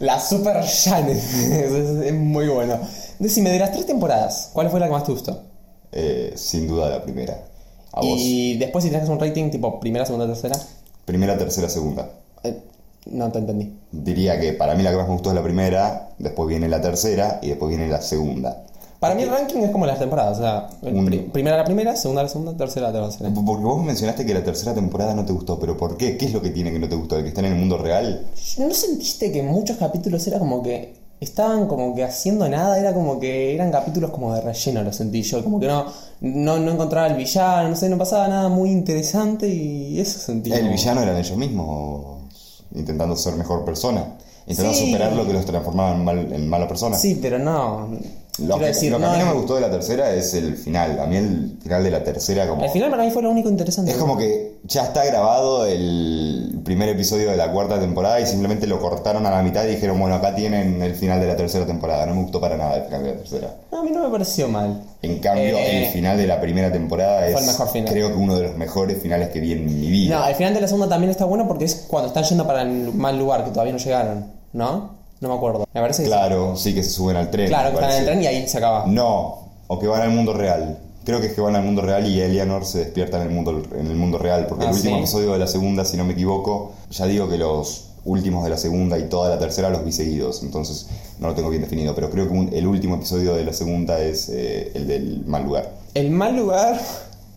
la 0.00 0.20
super 0.20 0.62
Janet. 0.62 1.16
es, 1.52 2.06
es 2.06 2.12
muy 2.12 2.48
bueno. 2.48 2.78
Decime, 3.18 3.50
de 3.50 3.58
las 3.58 3.72
tres 3.72 3.86
temporadas, 3.86 4.50
¿cuál 4.52 4.68
fue 4.68 4.78
la 4.78 4.86
que 4.86 4.92
más 4.92 5.04
te 5.04 5.12
gustó? 5.12 5.42
Eh, 5.92 6.34
sin 6.36 6.68
duda 6.68 6.90
la 6.90 7.02
primera. 7.02 7.42
A 7.96 8.00
vos. 8.02 8.18
Y 8.20 8.56
después 8.58 8.84
si 8.84 8.90
tenés 8.90 9.08
un 9.08 9.18
rating 9.18 9.50
tipo 9.50 9.80
primera, 9.80 10.06
segunda, 10.06 10.26
tercera, 10.26 10.54
Primera, 11.04 11.36
tercera, 11.38 11.68
segunda. 11.68 12.08
eh, 12.44 12.56
no 13.06 13.30
te 13.32 13.38
entendí. 13.38 13.72
Diría 13.92 14.38
que 14.40 14.52
para 14.52 14.74
mí 14.74 14.82
la 14.82 14.90
que 14.90 14.96
más 14.96 15.06
me 15.08 15.14
gustó 15.14 15.30
es 15.30 15.34
la 15.36 15.42
primera, 15.42 16.10
después 16.18 16.48
viene 16.48 16.68
la 16.68 16.80
tercera 16.80 17.38
y 17.42 17.48
después 17.48 17.68
viene 17.70 17.88
la 17.88 18.00
segunda. 18.02 18.64
Para 18.98 19.14
mí 19.14 19.22
el 19.22 19.28
ranking 19.30 19.58
es 19.60 19.70
como 19.70 19.84
las 19.86 19.98
temporadas, 19.98 20.38
o 20.38 20.40
sea, 20.40 20.68
Un- 20.82 21.30
primera 21.32 21.56
la 21.58 21.64
primera, 21.64 21.94
segunda 21.96 22.22
la 22.22 22.28
segunda, 22.28 22.56
tercera 22.56 22.90
la 22.90 23.02
tercera. 23.08 23.30
Porque 23.32 23.62
vos 23.62 23.84
mencionaste 23.84 24.24
que 24.26 24.34
la 24.34 24.42
tercera 24.42 24.74
temporada 24.74 25.14
no 25.14 25.24
te 25.24 25.32
gustó, 25.32 25.58
pero 25.60 25.76
¿por 25.76 25.96
qué? 25.96 26.16
¿Qué 26.16 26.24
es 26.26 26.32
lo 26.32 26.40
que 26.42 26.50
tiene 26.50 26.72
que 26.72 26.78
no 26.78 26.88
te 26.88 26.96
gustó? 26.96 27.16
¿El 27.16 27.22
que 27.22 27.28
está 27.28 27.40
en 27.42 27.46
el 27.52 27.54
mundo 27.54 27.76
real? 27.78 28.26
¿No 28.58 28.72
sentiste 28.74 29.30
que 29.30 29.42
muchos 29.42 29.76
capítulos 29.76 30.26
era 30.26 30.38
como 30.38 30.62
que 30.62 30.94
estaban 31.20 31.66
como 31.66 31.94
que 31.94 32.04
haciendo 32.04 32.48
nada? 32.48 32.78
Era 32.78 32.92
como 32.92 33.18
que 33.18 33.54
eran 33.54 33.70
capítulos 33.72 34.10
como 34.10 34.34
de 34.34 34.40
relleno, 34.40 34.82
lo 34.82 34.92
sentí 34.92 35.22
yo. 35.22 35.42
Como 35.42 35.58
que 35.60 35.66
no, 35.66 35.86
no, 36.20 36.58
no 36.58 36.70
encontraba 36.72 37.06
el 37.08 37.14
villano, 37.16 37.68
no 37.70 37.76
sé, 37.76 37.88
no 37.88 37.98
pasaba 37.98 38.28
nada 38.28 38.48
muy 38.48 38.70
interesante 38.70 39.48
y 39.48 39.98
eso 40.00 40.18
sentí. 40.18 40.52
El 40.52 40.60
como- 40.60 40.72
villano 40.72 41.02
eran 41.02 41.16
ellos 41.16 41.36
mismos, 41.36 42.22
intentando 42.74 43.16
ser 43.16 43.34
mejor 43.34 43.64
persona, 43.64 44.16
intentando 44.46 44.78
Sí. 44.78 44.86
superar 44.86 45.12
lo 45.12 45.26
que 45.26 45.32
los 45.32 45.44
transformaba 45.46 45.92
en, 45.94 46.04
mal- 46.04 46.32
en 46.32 46.48
mala 46.48 46.68
persona. 46.68 46.96
Sí, 46.96 47.18
pero 47.20 47.38
no. 47.38 47.88
Lo, 48.38 48.58
que, 48.58 48.66
decir, 48.66 48.92
lo 48.92 48.98
que 48.98 49.04
a 49.06 49.10
mí 49.12 49.18
no 49.18 49.24
me 49.24 49.30
es- 49.30 49.36
gustó 49.38 49.54
de 49.54 49.60
la 49.62 49.70
tercera 49.70 50.10
es 50.12 50.34
el 50.34 50.56
final. 50.56 50.98
A 51.00 51.06
mí 51.06 51.16
el 51.16 51.56
final 51.62 51.82
de 51.82 51.90
la 51.90 52.04
tercera 52.04 52.46
como... 52.46 52.62
Al 52.62 52.70
final 52.70 52.90
para 52.90 53.02
mí 53.04 53.10
fue 53.10 53.22
lo 53.22 53.30
único 53.30 53.48
interesante. 53.48 53.90
Es 53.92 53.96
como 53.96 54.16
que 54.18 54.56
ya 54.64 54.82
está 54.84 55.04
grabado 55.04 55.64
el 55.66 56.60
primer 56.64 56.88
episodio 56.90 57.30
de 57.30 57.36
la 57.36 57.50
cuarta 57.50 57.78
temporada 57.80 58.20
y 58.20 58.26
simplemente 58.26 58.66
lo 58.66 58.80
cortaron 58.80 59.24
a 59.26 59.30
la 59.30 59.42
mitad 59.42 59.64
y 59.64 59.68
dijeron, 59.68 59.98
bueno, 59.98 60.16
acá 60.16 60.34
tienen 60.34 60.82
el 60.82 60.94
final 60.94 61.20
de 61.20 61.26
la 61.28 61.36
tercera 61.36 61.64
temporada. 61.66 62.04
No 62.06 62.14
me 62.14 62.22
gustó 62.22 62.40
para 62.40 62.56
nada 62.56 62.76
el 62.76 62.84
final 62.84 63.02
de 63.04 63.10
la 63.12 63.16
tercera. 63.18 63.54
No, 63.72 63.80
a 63.80 63.84
mí 63.84 63.90
no 63.90 64.02
me 64.02 64.10
pareció 64.10 64.48
mal. 64.48 64.82
En 65.02 65.18
cambio, 65.20 65.56
Eh, 65.56 65.86
el 65.86 65.92
final 65.92 66.16
de 66.18 66.26
la 66.26 66.40
primera 66.40 66.70
temporada 66.72 67.26
es 67.26 67.32
fue 67.32 67.40
el 67.42 67.46
mejor 67.46 67.68
final. 67.68 67.92
creo 67.92 68.08
que 68.08 68.16
uno 68.16 68.36
de 68.36 68.42
los 68.42 68.56
mejores 68.56 69.00
finales 69.00 69.28
que 69.30 69.40
vi 69.40 69.52
en 69.52 69.64
mi 69.64 69.88
vida. 69.90 70.18
No, 70.20 70.26
el 70.28 70.34
final 70.34 70.52
de 70.52 70.60
la 70.60 70.66
segunda 70.68 70.88
también 70.88 71.10
está 71.10 71.24
bueno 71.24 71.46
porque 71.48 71.64
es 71.64 71.86
cuando 71.88 72.08
están 72.08 72.24
yendo 72.24 72.46
para 72.46 72.62
el 72.62 72.92
mal 72.92 73.18
lugar, 73.18 73.44
que 73.44 73.50
todavía 73.50 73.72
no 73.72 73.78
llegaron, 73.78 74.26
¿no? 74.52 74.96
No 75.26 75.32
me 75.32 75.38
acuerdo. 75.38 75.66
Me 75.74 75.80
parece 75.80 76.02
que. 76.02 76.08
Claro, 76.08 76.56
sí 76.56 76.74
que 76.74 76.82
se 76.82 76.90
suben 76.90 77.16
al 77.16 77.30
tren. 77.30 77.48
Claro, 77.48 77.70
me 77.72 77.78
que 77.78 77.84
están 77.84 77.90
en 77.90 77.96
el 77.98 78.04
parece. 78.04 78.20
tren 78.20 78.22
y 78.22 78.26
ahí 78.42 78.48
se 78.48 78.58
acaba. 78.58 78.84
No, 78.86 79.38
o 79.66 79.78
que 79.78 79.86
van 79.86 80.02
al 80.02 80.10
mundo 80.10 80.32
real. 80.32 80.78
Creo 81.04 81.20
que 81.20 81.28
es 81.28 81.34
que 81.34 81.40
van 81.40 81.54
al 81.54 81.62
mundo 81.62 81.82
real 81.82 82.06
y 82.08 82.20
Eleanor 82.20 82.64
se 82.64 82.78
despierta 82.80 83.16
en 83.18 83.28
el 83.28 83.30
mundo, 83.30 83.62
en 83.78 83.86
el 83.86 83.96
mundo 83.96 84.18
real. 84.18 84.46
Porque 84.48 84.64
Ah, 84.66 84.70
el 84.70 84.74
último 84.74 84.94
¿sí? 84.96 85.00
episodio 85.02 85.32
de 85.32 85.38
la 85.38 85.46
segunda, 85.46 85.84
si 85.84 85.96
no 85.96 86.04
me 86.04 86.14
equivoco, 86.14 86.72
ya 86.90 87.06
digo 87.06 87.28
que 87.28 87.38
los 87.38 87.84
últimos 88.04 88.44
de 88.44 88.50
la 88.50 88.56
segunda 88.56 88.98
y 88.98 89.04
toda 89.08 89.28
la 89.30 89.38
tercera 89.38 89.68
los 89.70 89.84
vi 89.84 89.92
seguidos. 89.92 90.42
Entonces 90.42 90.86
no 91.20 91.28
lo 91.28 91.34
tengo 91.34 91.48
bien 91.50 91.62
definido. 91.62 91.94
Pero 91.94 92.10
creo 92.10 92.26
que 92.26 92.32
un- 92.34 92.50
el 92.52 92.66
último 92.66 92.96
episodio 92.96 93.34
de 93.34 93.44
la 93.44 93.52
segunda 93.52 94.00
es 94.00 94.28
eh, 94.30 94.72
el 94.74 94.86
del 94.88 95.24
mal 95.26 95.44
lugar. 95.44 95.70
El 95.94 96.10
mal 96.10 96.36
lugar. 96.36 96.80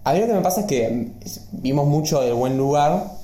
A 0.04 0.14
mí 0.14 0.20
lo 0.20 0.28
que 0.28 0.34
me 0.34 0.42
pasa 0.42 0.62
es 0.62 0.66
que 0.68 1.10
vimos 1.52 1.86
mucho 1.88 2.22
del 2.22 2.34
buen 2.34 2.58
lugar 2.58 3.19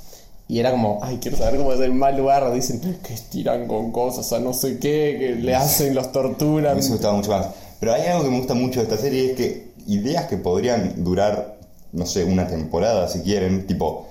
y 0.48 0.60
era 0.60 0.72
como, 0.72 1.00
ay, 1.02 1.18
quiero 1.22 1.38
saber 1.38 1.58
cómo 1.58 1.74
es 1.74 1.80
el 1.80 1.94
mal 1.94 2.16
lugar. 2.18 2.52
Dicen 2.54 2.80
que 3.04 3.14
estiran 3.14 3.68
con 3.68 3.92
cosas 3.92 4.32
a 4.34 4.40
no 4.40 4.54
sé 4.54 4.78
qué, 4.80 5.16
que 5.20 5.36
le 5.42 5.56
hacen, 5.56 5.96
los 5.96 6.08
A 6.08 6.12
torturan. 6.12 6.78
mí 6.78 6.84
me 6.84 6.90
gustaba 6.90 7.16
mucho 7.16 7.32
más. 7.32 7.48
Pero 7.80 7.94
hay 7.94 8.04
algo 8.08 8.24
que 8.26 8.30
me 8.32 8.38
gusta 8.38 8.54
mucho 8.54 8.80
de 8.80 8.84
esta 8.86 8.98
serie, 8.98 9.32
es 9.32 9.38
que 9.38 9.72
ideas 9.88 10.26
que 10.28 10.38
podrían 10.38 11.04
durar, 11.04 11.58
no 11.92 12.06
sé, 12.06 12.24
una 12.26 12.48
temporada 12.48 13.08
si 13.08 13.20
quieren, 13.22 13.68
tipo, 13.68 14.08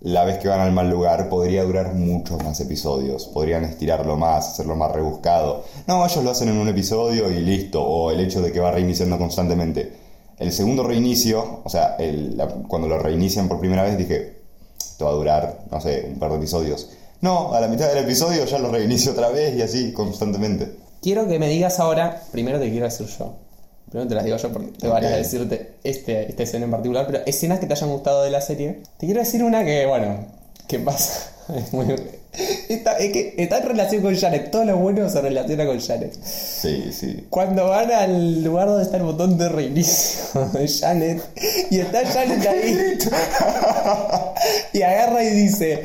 la 0.00 0.24
vez 0.24 0.38
que 0.38 0.48
van 0.48 0.60
al 0.60 0.72
mal 0.72 0.88
lugar, 0.90 1.28
podría 1.28 1.62
durar 1.62 1.94
muchos 1.94 2.42
más 2.42 2.58
episodios. 2.60 3.26
Podrían 3.26 3.64
estirarlo 3.64 4.16
más, 4.16 4.48
hacerlo 4.48 4.74
más 4.74 4.90
rebuscado. 4.92 5.64
No, 5.86 6.04
ellos 6.06 6.24
lo 6.24 6.30
hacen 6.30 6.48
en 6.48 6.56
un 6.56 6.68
episodio 6.68 7.30
y 7.30 7.40
listo. 7.40 7.82
O 7.84 8.10
el 8.10 8.20
hecho 8.20 8.40
de 8.40 8.50
que 8.50 8.60
va 8.60 8.70
reiniciando 8.70 9.18
constantemente. 9.18 9.92
El 10.38 10.52
segundo 10.52 10.84
reinicio, 10.84 11.60
o 11.64 11.68
sea, 11.68 11.96
el- 11.98 12.34
la- 12.36 12.48
cuando 12.48 12.88
lo 12.88 12.98
reinician 12.98 13.46
por 13.46 13.60
primera 13.60 13.82
vez, 13.82 13.98
dije, 13.98 14.39
esto 15.00 15.06
va 15.06 15.12
a 15.12 15.14
durar, 15.14 15.58
no 15.70 15.80
sé, 15.80 16.08
un 16.12 16.18
par 16.18 16.30
de 16.30 16.36
episodios. 16.36 16.90
No, 17.22 17.54
a 17.54 17.60
la 17.60 17.68
mitad 17.68 17.88
del 17.88 18.04
episodio 18.04 18.44
ya 18.44 18.58
lo 18.58 18.70
reinicio 18.70 19.12
otra 19.12 19.30
vez 19.30 19.56
y 19.56 19.62
así 19.62 19.92
constantemente. 19.94 20.76
Quiero 21.00 21.26
que 21.26 21.38
me 21.38 21.48
digas 21.48 21.80
ahora, 21.80 22.22
primero 22.32 22.58
te 22.60 22.68
quiero 22.70 22.84
decir 22.84 23.06
yo. 23.06 23.32
Primero 23.88 24.08
te 24.10 24.14
las 24.14 24.24
digo 24.24 24.36
yo 24.36 24.52
porque 24.52 24.72
te 24.72 24.86
Ok. 24.88 24.92
van 24.92 25.04
a 25.06 25.08
decirte 25.16 25.76
este, 25.84 26.28
esta 26.28 26.42
escena 26.42 26.66
en 26.66 26.70
particular, 26.70 27.06
pero 27.06 27.20
escenas 27.24 27.60
que 27.60 27.66
te 27.66 27.72
hayan 27.72 27.90
gustado 27.90 28.22
de 28.22 28.30
la 28.30 28.42
serie. 28.42 28.82
Te 28.98 29.06
quiero 29.06 29.20
decir 29.20 29.42
una 29.42 29.64
que, 29.64 29.86
bueno, 29.86 30.26
que 30.68 30.78
pasa. 30.80 31.32
Es 31.56 31.72
muy. 31.72 31.86
Está, 32.32 32.98
es 32.98 33.12
que 33.12 33.34
está 33.38 33.58
en 33.58 33.66
relación 33.66 34.02
con 34.02 34.16
Janet. 34.16 34.50
Todo 34.50 34.64
lo 34.64 34.76
bueno 34.76 35.08
se 35.08 35.20
relaciona 35.20 35.66
con 35.66 35.80
Janet. 35.80 36.14
Sí, 36.22 36.90
sí. 36.92 37.26
Cuando 37.28 37.68
van 37.68 37.90
al 37.90 38.44
lugar 38.44 38.68
donde 38.68 38.84
está 38.84 38.96
el 38.98 39.02
botón 39.02 39.36
de 39.36 39.48
reinicio 39.48 40.44
de 40.52 40.68
Janet 40.68 41.22
y 41.70 41.80
está 41.80 42.06
Janet 42.06 42.46
ahí 42.46 42.98
y 44.72 44.82
agarra 44.82 45.24
y 45.24 45.30
dice 45.30 45.84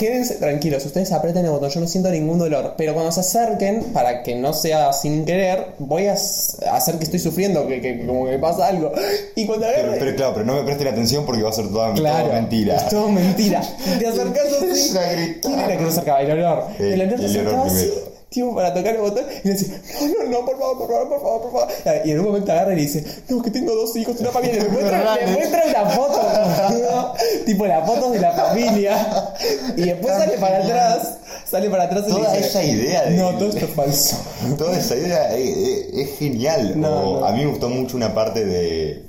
quédense 0.00 0.36
tranquilos, 0.36 0.84
ustedes 0.86 1.12
aprieten 1.12 1.44
el 1.44 1.50
botón, 1.50 1.68
yo 1.68 1.78
no 1.80 1.86
siento 1.86 2.08
ningún 2.10 2.38
dolor, 2.38 2.72
pero 2.78 2.94
cuando 2.94 3.12
se 3.12 3.20
acerquen, 3.20 3.84
para 3.92 4.22
que 4.22 4.34
no 4.34 4.54
sea 4.54 4.94
sin 4.94 5.26
querer, 5.26 5.66
voy 5.78 6.06
a 6.06 6.14
hacer 6.14 6.96
que 6.96 7.04
estoy 7.04 7.20
sufriendo, 7.20 7.68
que, 7.68 7.82
que- 7.82 7.98
que 7.98 8.06
como 8.06 8.26
que 8.26 8.38
pasa 8.38 8.68
algo. 8.68 8.92
Y 9.36 9.46
cuando 9.46 9.66
Pero, 9.66 9.78
agarra... 9.82 9.96
pero 9.98 10.16
claro, 10.16 10.32
pero 10.34 10.46
no 10.46 10.54
me 10.54 10.62
presten 10.62 10.88
atención 10.88 11.26
porque 11.26 11.42
va 11.42 11.50
a 11.50 11.52
ser 11.52 11.68
toda, 11.68 11.92
Claro, 11.92 12.28
toda 12.28 12.40
mentira. 12.40 12.76
Es 12.76 12.88
todo 12.88 13.08
mentira. 13.10 13.60
Te 13.98 14.06
acercas 14.06 14.44
así. 14.72 15.38
¿Quién 15.42 15.60
era 15.60 15.76
que 15.76 15.82
se 15.84 15.88
acercaba? 15.90 16.22
El 16.22 16.30
olor. 16.30 16.64
Eh, 16.78 16.94
el 16.94 17.02
olor 17.02 17.18
se 17.18 17.24
el 17.26 17.46
olor 17.46 17.54
acercaba 17.54 17.66
así, 17.66 17.90
tipo 18.30 18.54
para 18.54 18.72
tocar 18.72 18.94
el 18.94 19.00
botón, 19.00 19.24
y 19.44 19.48
le 19.48 19.54
decía, 19.54 19.74
no, 20.02 20.24
no, 20.24 20.30
no, 20.30 20.46
por 20.46 20.56
favor, 20.58 20.78
por 20.78 20.88
favor, 20.88 21.08
por 21.08 21.20
favor, 21.20 21.42
por 21.42 21.50
favor. 21.52 22.06
Y 22.06 22.10
en 22.12 22.20
un 22.20 22.26
momento 22.26 22.52
agarra 22.52 22.72
y 22.72 22.76
le 22.76 22.82
dice, 22.82 23.04
no, 23.28 23.42
que 23.42 23.50
tengo 23.50 23.74
dos 23.74 23.94
hijos, 23.96 24.20
una 24.20 24.30
familia. 24.30 24.62
Le 24.62 24.68
muestra, 24.68 25.16
le 25.16 25.26
muestra 25.32 25.62
una 25.68 25.90
foto, 25.90 26.22
¿no? 26.80 27.12
tipo 27.44 27.66
las 27.66 27.84
fotos 27.86 28.12
de 28.12 28.20
la 28.20 28.32
familia. 28.32 29.34
Y 29.76 29.82
después 29.82 30.14
sale 30.16 30.38
para 30.38 30.58
atrás, 30.64 31.18
sale 31.44 31.68
para 31.70 31.84
atrás 31.84 32.04
y 32.06 32.10
Toda 32.10 32.30
le 32.32 32.36
dice, 32.38 32.48
esa 32.48 32.62
idea 32.62 33.02
de- 33.06 33.16
No, 33.16 33.30
todo 33.36 33.48
esto 33.48 33.64
es 33.64 33.70
falso. 33.72 34.16
Toda 34.56 34.78
esa 34.78 34.94
idea 34.96 35.36
es, 35.36 35.56
es- 35.56 35.94
es 35.94 36.18
genial. 36.18 36.80
No, 36.80 36.88
O 37.16 37.20
no. 37.20 37.26
A 37.26 37.32
mí 37.32 37.40
me 37.44 37.50
gustó 37.50 37.68
mucho 37.68 37.96
una 37.96 38.14
parte 38.14 38.44
de, 38.46 39.06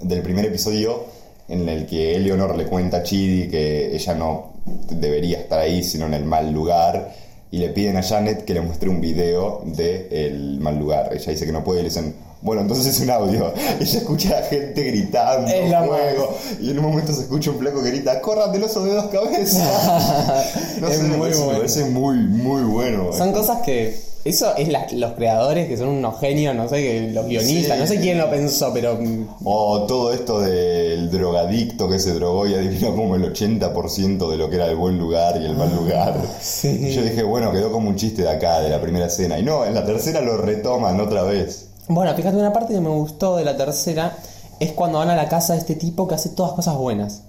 del 0.00 0.22
primer 0.22 0.44
episodio 0.44 1.04
en 1.48 1.68
el 1.68 1.86
que 1.86 2.16
Eleanor 2.16 2.56
le 2.56 2.66
cuenta 2.66 2.96
a 2.96 3.02
Chidi 3.04 3.48
que 3.48 3.94
ella 3.94 4.14
no 4.14 4.54
debería 4.90 5.38
estar 5.38 5.60
ahí, 5.60 5.84
sino 5.84 6.06
en 6.06 6.14
el 6.14 6.24
mal 6.24 6.50
lugar. 6.50 7.14
Y 7.56 7.58
le 7.58 7.70
piden 7.70 7.96
a 7.96 8.02
Janet 8.02 8.44
que 8.44 8.52
le 8.52 8.60
muestre 8.60 8.90
un 8.90 9.00
video 9.00 9.62
del 9.64 10.60
mal 10.60 10.78
lugar. 10.78 11.08
Ella 11.10 11.32
dice 11.32 11.46
que 11.46 11.52
no 11.52 11.64
puede 11.64 11.80
y 11.80 11.82
le 11.84 11.88
dicen, 11.88 12.14
Bueno, 12.42 12.62
entonces 12.62 12.86
es 12.94 13.00
un 13.00 13.10
audio. 13.10 13.52
Ella 13.80 13.98
escucha 13.98 14.38
a 14.38 14.42
gente 14.42 14.82
gritando, 14.84 15.48
Es 15.50 15.70
lo 15.70 15.84
fuego, 15.84 16.36
y 16.60 16.70
en 16.70 16.78
un 16.78 16.84
momento 16.84 17.12
se 17.12 17.22
escucha 17.22 17.50
un 17.50 17.58
flaco 17.58 17.82
que 17.82 17.90
grita, 17.90 18.20
¡corran 18.20 18.52
del 18.52 18.62
oso 18.64 18.84
de 18.84 18.94
dos 18.94 19.06
cabezas! 19.06 20.76
no 20.80 20.88
Es 20.88 20.96
sé, 20.96 21.02
me 21.04 21.16
muy 21.16 21.30
me 21.30 21.36
bueno. 21.36 21.52
parece 21.58 21.84
muy, 21.86 22.16
muy 22.18 22.62
bueno. 22.62 23.12
Son 23.12 23.32
cosas 23.32 23.62
que. 23.62 24.16
Eso 24.26 24.56
es 24.56 24.66
la- 24.68 24.88
los 24.90 25.12
creadores 25.12 25.68
que 25.68 25.76
son 25.76 25.86
unos 25.86 26.18
genios, 26.18 26.52
no 26.52 26.68
sé, 26.68 26.78
que 26.82 27.10
los 27.12 27.26
guionistas, 27.26 27.76
Sí. 27.76 27.80
no 27.80 27.86
sé 27.86 28.00
quién 28.00 28.18
lo 28.18 28.28
pensó, 28.28 28.72
pero. 28.74 28.96
mm, 29.00 29.28
O 29.44 29.82
todo 29.86 30.12
esto 30.12 30.40
del 30.40 31.08
drogadicto 31.12 31.88
que 31.88 32.00
se 32.00 32.12
drogó 32.12 32.44
y 32.46 32.54
adivinó 32.54 32.94
como 32.96 33.14
el 33.14 33.22
80% 33.32 34.28
de 34.28 34.36
lo 34.36 34.50
que 34.50 34.56
era 34.56 34.66
el 34.66 34.74
buen 34.74 34.98
lugar 34.98 35.40
y 35.40 35.44
el 35.44 35.54
mal 35.56 35.72
lugar. 35.74 36.16
Sí. 36.40 36.92
Yo 36.92 37.02
dije, 37.02 37.22
bueno, 37.22 37.52
quedó 37.52 37.70
como 37.70 37.88
un 37.88 37.94
chiste 37.94 38.22
de 38.22 38.30
acá, 38.30 38.58
de 38.60 38.68
la 38.68 38.80
primera 38.80 39.06
escena. 39.06 39.38
Y 39.38 39.44
no, 39.44 39.64
en 39.64 39.74
la 39.74 39.84
tercera 39.86 40.20
lo 40.20 40.36
retoman 40.38 41.00
otra 41.00 41.22
vez. 41.22 41.65
Bueno, 41.88 42.14
fíjate, 42.14 42.36
una 42.36 42.52
parte 42.52 42.74
que 42.74 42.80
me 42.80 42.88
gustó 42.90 43.36
de 43.36 43.44
la 43.44 43.56
tercera 43.56 44.16
es 44.58 44.72
cuando 44.72 44.98
van 44.98 45.10
a 45.10 45.16
la 45.16 45.28
casa 45.28 45.52
de 45.52 45.60
este 45.60 45.74
tipo 45.76 46.08
que 46.08 46.14
hace 46.14 46.30
todas 46.30 46.52
cosas 46.52 46.76
buenas. 46.76 47.22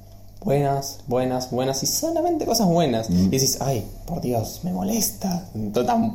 Buenas, 0.44 1.00
buenas, 1.08 1.52
buenas 1.52 1.84
y 1.84 1.88
solamente 1.88 2.46
cosas 2.46 2.68
buenas. 2.68 3.10
Y 3.10 3.28
dices, 3.28 3.58
ay, 3.60 3.86
por 4.06 4.22
Dios, 4.22 4.62
me 4.64 4.72
molesta. 4.72 5.44
Total- 5.74 6.14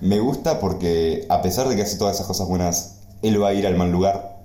Me 0.00 0.20
gusta 0.20 0.60
porque, 0.60 1.26
a 1.28 1.42
pesar 1.42 1.68
de 1.68 1.74
que 1.76 1.82
hace 1.82 1.96
todas 1.96 2.14
esas 2.14 2.26
cosas 2.26 2.46
buenas, 2.48 2.92
él 3.22 3.42
va 3.42 3.48
a 3.48 3.54
ir 3.54 3.66
al 3.66 3.74
mal 3.74 3.90
lugar. 3.90 4.35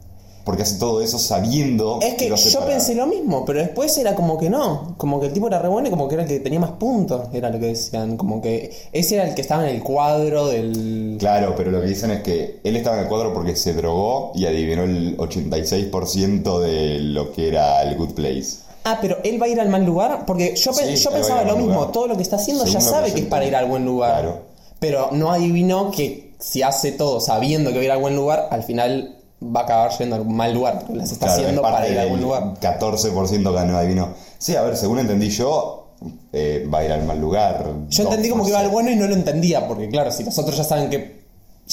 Porque 0.44 0.64
hace 0.64 0.80
todo 0.80 1.02
eso 1.02 1.20
sabiendo 1.20 2.00
Es 2.02 2.16
que 2.16 2.32
hace 2.34 2.50
yo 2.50 2.66
pensé 2.66 2.96
lo 2.96 3.06
mismo, 3.06 3.46
pero 3.46 3.60
después 3.60 3.96
era 3.98 4.16
como 4.16 4.38
que 4.40 4.50
no. 4.50 4.96
Como 4.98 5.20
que 5.20 5.28
el 5.28 5.34
tipo 5.34 5.48
era 5.48 5.60
re 5.60 5.68
bueno 5.70 5.88
y 5.88 5.92
como 5.92 6.08
que 6.08 6.16
era 6.16 6.24
el 6.24 6.30
que 6.30 6.40
tenía 6.40 6.60
más 6.60 6.72
puntos, 6.72 7.28
era 7.34 7.50
lo 7.50 7.60
que 7.60 7.68
decían. 7.68 8.18
Como 8.18 8.42
que 8.42 8.72
ese 8.92 9.16
era 9.16 9.28
el 9.28 9.36
que 9.36 9.42
estaba 9.42 9.68
en 9.70 9.76
el 9.76 9.84
cuadro 9.84 10.48
del. 10.48 11.18
Claro, 11.20 11.54
pero 11.56 11.70
lo 11.72 11.80
que 11.82 11.88
dicen 11.88 12.10
es 12.12 12.22
que 12.24 12.60
él 12.64 12.76
estaba 12.76 12.98
en 12.98 13.04
el 13.04 13.10
cuadro 13.10 13.34
porque 13.34 13.56
se 13.56 13.74
drogó 13.74 14.32
y 14.34 14.46
adivinó 14.46 14.84
el 14.84 15.16
86% 15.18 16.60
de 16.60 17.00
lo 17.00 17.32
que 17.32 17.48
era 17.48 17.82
el 17.84 17.96
Good 17.98 18.14
Place. 18.14 18.58
Ah, 18.84 18.98
pero 19.00 19.18
él 19.24 19.40
va 19.40 19.46
a 19.46 19.50
ir 19.50 19.60
al 19.60 19.70
mal 19.70 19.86
lugar. 19.86 20.26
Porque 20.26 20.56
yo, 20.56 20.72
pe- 20.74 20.96
yo 20.96 21.12
pensaba 21.12 21.44
lo 21.44 21.56
mismo. 21.56 21.74
lugar. 21.76 21.92
Todo 21.92 22.08
lo 22.08 22.16
que 22.18 22.24
está 22.24 22.38
haciendo 22.38 22.66
Según 22.66 22.80
ya 22.82 22.86
sabe 22.90 23.08
que 23.10 23.14
que 23.16 23.20
es 23.22 23.26
para 23.28 23.46
ir 23.46 23.56
al 23.56 23.68
buen 23.68 23.86
lugar. 23.86 24.22
Claro. 24.22 24.40
Pero 24.80 25.10
no 25.12 25.32
adivinó 25.32 25.92
que 25.92 26.34
si 26.40 26.64
hace 26.64 26.92
todo 26.94 27.20
sabiendo 27.20 27.70
que 27.70 27.76
va 27.76 27.82
a 27.82 27.86
ir 27.86 27.92
al 27.92 28.02
buen 28.02 28.16
lugar, 28.16 28.48
al 28.50 28.64
final 28.64 29.18
va 29.44 29.62
a 29.62 29.64
acabar 29.64 29.92
yendo 29.98 30.16
al 30.16 30.26
mal 30.26 30.54
lugar. 30.54 30.86
Las 30.94 31.12
está 31.12 31.26
Claro, 31.28 31.42
haciendo 31.42 31.62
para 31.62 31.88
ir 31.88 31.94
al 31.98 32.04
del 32.04 32.10
buen 32.10 32.22
lugar. 32.22 32.54
14% 32.62 33.28
que 33.30 33.66
no 33.68 33.78
adivinó. 33.78 34.10
Sí, 34.38 34.56
a 34.56 34.62
ver, 34.62 34.78
según 34.78 35.00
entendí 35.00 35.30
yo, 35.30 35.88
eh, 36.34 36.68
va 36.72 36.80
a 36.80 36.86
ir 36.86 36.92
al 36.92 37.04
mal 37.06 37.20
lugar. 37.20 37.66
Yo 37.90 38.04
entendí 38.04 38.30
como 38.30 38.44
que 38.44 38.50
iba 38.50 38.60
al 38.60 38.68
2%. 38.68 38.72
bueno 38.72 38.92
y 38.92 38.96
no 38.96 39.08
lo 39.08 39.14
entendía. 39.16 39.68
Porque 39.68 39.90
claro, 39.90 40.12
si 40.12 40.24
los 40.24 40.38
otros 40.38 40.58
ya 40.58 40.64
saben 40.64 40.90
que 40.90 41.22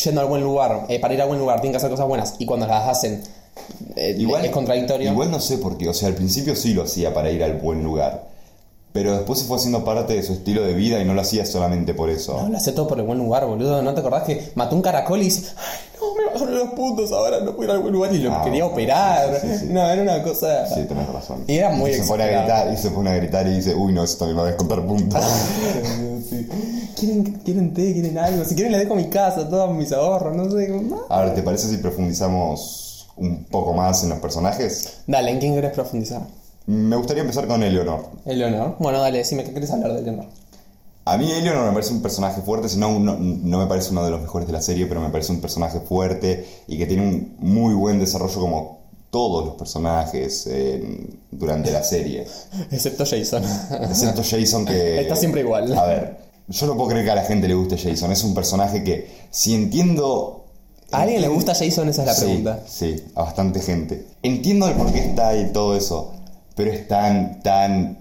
yendo 0.04 0.20
al 0.20 0.26
buen 0.28 0.42
lugar, 0.42 0.86
eh, 0.88 1.00
para 1.00 1.14
ir 1.14 1.22
al 1.22 1.28
buen 1.28 1.40
lugar, 1.40 1.60
tienen 1.60 1.72
que 1.72 1.78
hacer 1.78 1.90
cosas 1.90 2.06
buenas. 2.06 2.34
Y 2.38 2.46
cuando 2.46 2.66
las 2.66 2.88
hacen, 2.88 3.22
eh, 3.96 4.16
es 4.42 4.50
contradictorio. 4.50 5.10
Igual 5.12 5.30
no 5.30 5.40
sé 5.40 5.58
por 5.58 5.76
qué, 5.76 5.88
o 5.88 5.94
sea, 5.94 6.08
al 6.08 6.14
principio 6.14 6.54
sí 6.56 6.74
lo 6.74 6.82
hacía 6.84 7.12
para 7.12 7.30
ir 7.30 7.42
al 7.42 7.54
buen 7.54 7.82
lugar. 7.82 8.28
Pero 8.92 9.14
después 9.14 9.38
se 9.38 9.44
fue 9.44 9.58
haciendo 9.58 9.84
parte 9.84 10.14
de 10.14 10.22
su 10.22 10.32
estilo 10.32 10.62
de 10.62 10.72
vida 10.72 10.98
y 10.98 11.04
no 11.04 11.12
lo 11.14 11.20
hacía 11.20 11.44
solamente 11.44 11.92
por 11.94 12.08
eso. 12.08 12.40
No, 12.42 12.48
lo 12.48 12.56
hace 12.56 12.72
todo 12.72 12.88
por 12.88 12.98
el 12.98 13.04
buen 13.04 13.18
lugar, 13.18 13.44
boludo. 13.46 13.82
¿No 13.82 13.92
te 13.92 14.00
acordás 14.00 14.22
que 14.24 14.50
mató 14.54 14.74
un 14.74 14.82
caracol 14.82 15.20
y 15.20 15.24
dice, 15.24 15.52
ay, 15.56 15.78
no, 16.00 16.17
los 16.46 16.68
puntos, 16.70 17.12
ahora 17.12 17.40
no 17.40 17.54
puedo 17.56 17.64
ir 17.70 17.76
al 17.76 17.80
buen 17.82 17.92
lugar 17.92 18.12
y 18.14 18.18
lo 18.18 18.32
Ah, 18.32 18.42
quería 18.44 18.66
operar? 18.66 19.38
sí, 19.40 19.48
sí, 19.50 19.58
sí. 19.60 19.66
No, 19.70 19.88
era 19.88 20.02
una 20.02 20.22
cosa. 20.22 20.66
Sí, 20.66 20.84
tenés 20.84 21.08
razón. 21.08 21.44
Y 21.46 21.56
era 21.56 21.70
muy 21.70 21.92
se 21.92 22.04
pone 22.04 22.24
a 22.24 22.26
exagerado. 22.26 22.64
gritar 22.64 22.74
y 22.74 22.76
se 22.82 22.90
pone 22.90 23.10
a 23.10 23.16
gritar 23.16 23.46
y 23.46 23.54
dice, 23.54 23.74
uy, 23.74 23.92
no, 23.92 24.04
esto 24.04 24.26
me 24.26 24.32
va 24.34 24.42
a 24.42 24.46
descontar 24.46 24.84
puntos. 24.86 25.22
Sí. 26.28 26.46
¿Quieren, 26.98 27.22
quieren 27.44 27.72
té, 27.72 27.92
quieren 27.94 28.18
algo. 28.18 28.44
Si 28.44 28.54
quieren, 28.54 28.72
les 28.72 28.82
dejo 28.82 28.94
mi 28.94 29.08
casa, 29.08 29.48
todos 29.48 29.74
mis 29.74 29.92
ahorros, 29.92 30.36
no 30.36 30.50
sé. 30.50 30.68
¿no? 30.68 31.06
A 31.08 31.22
ver, 31.22 31.34
¿te 31.34 31.42
parece 31.42 31.68
si 31.68 31.78
profundizamos 31.78 33.08
un 33.16 33.44
poco 33.44 33.72
más 33.72 34.02
en 34.02 34.10
los 34.10 34.18
personajes? 34.18 34.98
Dale, 35.06 35.30
¿en 35.30 35.38
quién 35.38 35.54
querés 35.54 35.72
profundizar? 35.72 36.20
Me 36.66 36.96
gustaría 36.96 37.22
empezar 37.22 37.46
con 37.46 37.62
Eleonor. 37.62 38.04
Eleonor. 38.26 38.76
Bueno, 38.78 39.00
dale, 39.00 39.18
decime, 39.18 39.44
¿qué 39.44 39.54
querés 39.54 39.70
hablar 39.70 39.94
de 39.94 40.00
Eleonor? 40.00 40.26
A 41.12 41.16
mí 41.16 41.30
Eleonor 41.30 41.66
me 41.66 41.72
parece 41.72 41.92
un 41.92 42.02
personaje 42.02 42.42
fuerte, 42.42 42.68
si 42.68 42.78
no, 42.78 42.98
no, 42.98 43.16
no 43.18 43.58
me 43.58 43.66
parece 43.66 43.92
uno 43.92 44.04
de 44.04 44.10
los 44.10 44.20
mejores 44.20 44.46
de 44.46 44.52
la 44.52 44.60
serie, 44.60 44.86
pero 44.86 45.00
me 45.00 45.08
parece 45.08 45.32
un 45.32 45.40
personaje 45.40 45.80
fuerte 45.80 46.46
y 46.66 46.76
que 46.76 46.84
tiene 46.86 47.02
un 47.02 47.36
muy 47.38 47.72
buen 47.72 47.98
desarrollo 47.98 48.40
como 48.40 48.78
todos 49.10 49.46
los 49.46 49.54
personajes 49.54 50.46
eh, 50.50 51.06
durante 51.30 51.70
la 51.70 51.82
serie. 51.82 52.26
Excepto 52.70 53.04
Jason. 53.06 53.42
Excepto 53.82 54.22
Jason 54.22 54.66
que... 54.66 55.00
Está 55.00 55.16
siempre 55.16 55.40
igual. 55.40 55.72
A 55.78 55.84
ver, 55.86 56.18
yo 56.48 56.66
no 56.66 56.76
puedo 56.76 56.90
creer 56.90 57.06
que 57.06 57.10
a 57.12 57.14
la 57.14 57.24
gente 57.24 57.48
le 57.48 57.54
guste 57.54 57.78
Jason. 57.78 58.12
Es 58.12 58.22
un 58.24 58.34
personaje 58.34 58.84
que, 58.84 59.10
si 59.30 59.54
entiendo... 59.54 60.44
¿A 60.90 61.02
alguien 61.02 61.22
le 61.22 61.28
gusta 61.28 61.54
Jason? 61.54 61.88
Esa 61.88 62.02
es 62.02 62.06
la 62.06 62.14
Sí, 62.14 62.24
pregunta. 62.24 62.60
Sí, 62.66 63.04
a 63.14 63.22
bastante 63.22 63.60
gente. 63.60 64.06
Entiendo 64.22 64.68
el 64.68 64.74
por 64.74 64.92
qué 64.92 65.00
está 65.00 65.36
y 65.36 65.52
todo 65.52 65.76
eso, 65.76 66.14
pero 66.54 66.70
es 66.70 66.88
tan, 66.88 67.42
tan, 67.42 67.97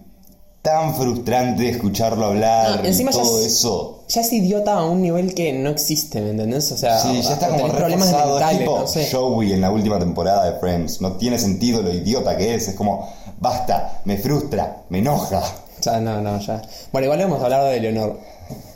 tan 0.67 0.93
frustrante 0.95 1.69
escucharlo 1.69 2.25
hablar 2.25 2.79
No, 2.79 2.83
y 2.83 2.87
encima 2.87 3.11
ya 3.11 3.21
todo 3.21 3.39
es- 3.39 3.45
eso. 3.47 4.03
Ya 4.09 4.19
es 4.21 4.33
idiota 4.33 4.73
a 4.73 4.85
un 4.85 5.01
nivel 5.01 5.33
que 5.33 5.53
no 5.53 5.69
existe, 5.69 6.19
¿me 6.19 6.31
entendés? 6.31 6.69
O 6.73 6.77
sea, 6.77 6.99
Sí, 6.99 7.21
ya 7.21 7.33
está 7.35 7.47
como 7.47 7.69
problemas 7.69 8.11
mentales, 8.11 8.59
tipo 8.59 8.79
no 8.79 8.87
sé. 8.87 9.09
Joey 9.09 9.53
en 9.53 9.61
la 9.61 9.71
última 9.71 9.97
temporada 9.97 10.43
de 10.51 10.59
Friends. 10.59 10.99
No 10.99 11.13
tiene 11.13 11.39
sentido 11.39 11.81
lo 11.81 11.93
idiota 11.93 12.35
que 12.35 12.55
es. 12.55 12.67
Es 12.67 12.75
como, 12.75 13.07
basta, 13.39 14.01
me 14.03 14.17
frustra, 14.17 14.83
me 14.89 14.99
enoja. 14.99 15.41
Ya, 15.81 16.01
no, 16.01 16.21
no, 16.21 16.37
ya. 16.39 16.61
Bueno, 16.91 17.05
igual 17.05 17.21
hemos 17.21 17.41
hablado 17.41 17.67
de 17.67 17.77
Eleonor. 17.77 18.19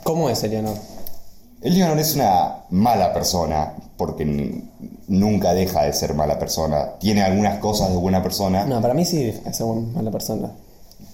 ¿Cómo 0.02 0.30
es 0.30 0.42
Eleonor? 0.44 0.74
Eleanor 1.60 1.98
es 1.98 2.14
una 2.14 2.64
mala 2.70 3.12
persona, 3.12 3.74
porque 3.98 4.24
nunca 5.08 5.52
deja 5.52 5.82
de 5.84 5.92
ser 5.92 6.14
mala 6.14 6.38
persona. 6.38 6.92
Tiene 6.98 7.22
algunas 7.22 7.58
cosas 7.58 7.90
de 7.90 7.96
buena 7.96 8.22
persona. 8.22 8.64
No, 8.64 8.80
para 8.80 8.94
mí 8.94 9.04
sí 9.04 9.32
es 9.44 9.60
una 9.60 9.88
mala 9.92 10.10
persona. 10.10 10.50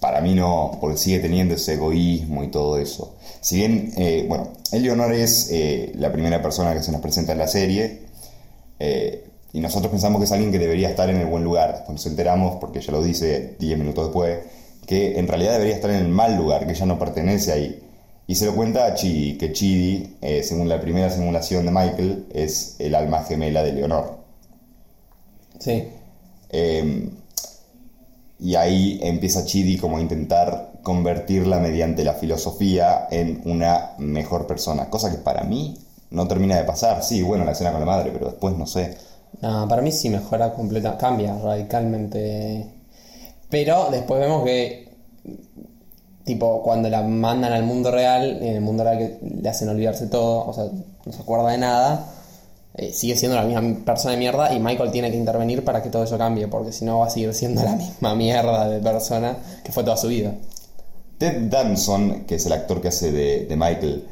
Para 0.00 0.21
mí 0.21 0.35
no, 0.35 0.78
porque 0.81 0.97
sigue 0.97 1.19
teniendo 1.19 1.55
ese 1.55 1.75
egoísmo 1.75 2.45
y 2.45 2.49
todo 2.49 2.78
eso. 2.78 3.17
Si 3.40 3.57
bien, 3.57 3.93
eh, 3.97 4.25
bueno, 4.28 4.52
Eleonor 4.71 5.12
es 5.12 5.49
eh, 5.50 5.93
la 5.97 6.12
primera 6.12 6.40
persona 6.40 6.75
que 6.75 6.83
se 6.83 6.93
nos 6.93 7.00
presenta 7.00 7.33
en 7.33 7.38
la 7.38 7.49
serie, 7.49 8.02
eh, 8.78 9.25
y 9.52 9.61
nosotros 9.61 9.90
pensamos 9.90 10.21
que 10.21 10.26
es 10.26 10.33
alguien 10.33 10.52
que 10.52 10.59
debería 10.59 10.90
estar 10.90 11.09
en 11.09 11.17
el 11.17 11.26
buen 11.26 11.43
lugar. 11.43 11.73
Después 11.73 11.90
nos 11.90 12.07
enteramos, 12.07 12.57
porque 12.61 12.78
ella 12.78 12.93
lo 12.93 13.02
dice 13.02 13.57
10 13.59 13.78
minutos 13.78 14.05
después, 14.07 14.40
que 14.87 15.19
en 15.19 15.26
realidad 15.26 15.52
debería 15.52 15.75
estar 15.75 15.90
en 15.90 15.97
el 15.97 16.09
mal 16.09 16.37
lugar, 16.37 16.67
que 16.67 16.73
ella 16.73 16.87
no 16.87 16.99
pertenece 16.99 17.52
ahí. 17.52 17.83
Y 18.26 18.35
se 18.35 18.45
lo 18.45 18.55
cuenta 18.55 18.87
a 18.87 18.95
Chidi, 18.95 19.38
que 19.38 19.52
Chidi, 19.52 20.17
eh, 20.21 20.43
según 20.43 20.69
la 20.69 20.81
primera 20.81 21.11
simulación 21.11 21.64
de 21.64 21.73
Michael, 21.73 22.26
es 22.35 22.76
el 22.78 22.95
alma 22.95 23.25
gemela 23.25 23.62
de 23.62 23.73
Leonor. 23.73 24.19
Sí. 25.59 25.88
Y 28.40 28.54
ahí 28.54 29.00
empieza 29.02 29.45
Chidi 29.45 29.78
como 29.78 29.99
a 29.99 30.00
intentar 30.00 30.73
convertirla 30.83 31.59
mediante 31.59 32.04
la 32.04 32.14
filosofía 32.14 33.09
en 33.11 33.42
una 33.45 33.95
mejor 33.99 34.47
persona. 34.47 34.88
Cosa 34.90 35.11
que 35.11 35.18
para 35.18 35.42
mí 35.42 35.76
no 36.11 36.28
termina 36.28 36.57
de 36.57 36.64
pasar. 36.64 37.02
Sí, 37.02 37.23
bueno, 37.23 37.45
la 37.45 37.52
escena 37.52 37.73
con 37.73 37.80
la 37.80 37.87
madre, 37.87 38.11
pero 38.12 38.26
después 38.26 38.57
no 38.57 38.66
sé. 38.66 38.97
No, 39.40 39.68
para 39.68 39.83
mí 39.83 39.92
sí 39.92 40.09
mejora 40.09 40.54
completa, 40.54 40.97
cambia 40.97 41.37
radicalmente. 41.38 42.73
Pero 43.50 43.88
después 43.90 44.21
vemos 44.21 44.45
que, 44.45 44.97
tipo, 46.25 46.62
cuando 46.62 46.88
la 46.88 47.02
mandan 47.02 47.52
al 47.52 47.64
mundo 47.64 47.90
real, 47.90 48.42
en 48.42 48.57
el 48.57 48.61
mundo 48.61 48.85
real 48.85 48.99
que 48.99 49.18
le 49.23 49.49
hacen 49.49 49.68
olvidarse 49.68 50.07
todo, 50.07 50.47
o 50.47 50.52
sea, 50.52 50.64
no 51.04 51.12
se 51.12 51.23
acuerda 51.23 51.50
de 51.50 51.59
nada, 51.59 52.07
eh, 52.75 52.92
sigue 52.92 53.16
siendo 53.16 53.37
la 53.37 53.42
misma 53.42 53.84
persona 53.84 54.12
de 54.12 54.18
mierda 54.18 54.54
y 54.54 54.60
Michael 54.60 54.90
tiene 54.90 55.10
que 55.10 55.16
intervenir 55.16 55.64
para 55.64 55.82
que 55.82 55.90
todo 55.90 56.04
eso 56.04 56.16
cambie, 56.18 56.48
porque 56.48 56.72
si 56.72 56.84
no 56.84 57.00
va 57.00 57.06
a 57.06 57.10
seguir 57.10 57.34
siendo 57.34 57.62
la 57.62 57.72
misma 57.72 58.14
mierda 58.14 58.68
de 58.68 58.80
persona 58.80 59.37
que 59.64 59.72
fue 59.72 59.84
toda 59.84 59.96
su 59.96 60.08
vida. 60.08 60.34
Ted 61.18 61.48
Danson, 61.50 62.25
que 62.26 62.37
es 62.37 62.46
el 62.46 62.52
actor 62.52 62.80
que 62.80 62.88
hace 62.88 63.10
de, 63.10 63.46
de 63.46 63.56
Michael, 63.56 64.06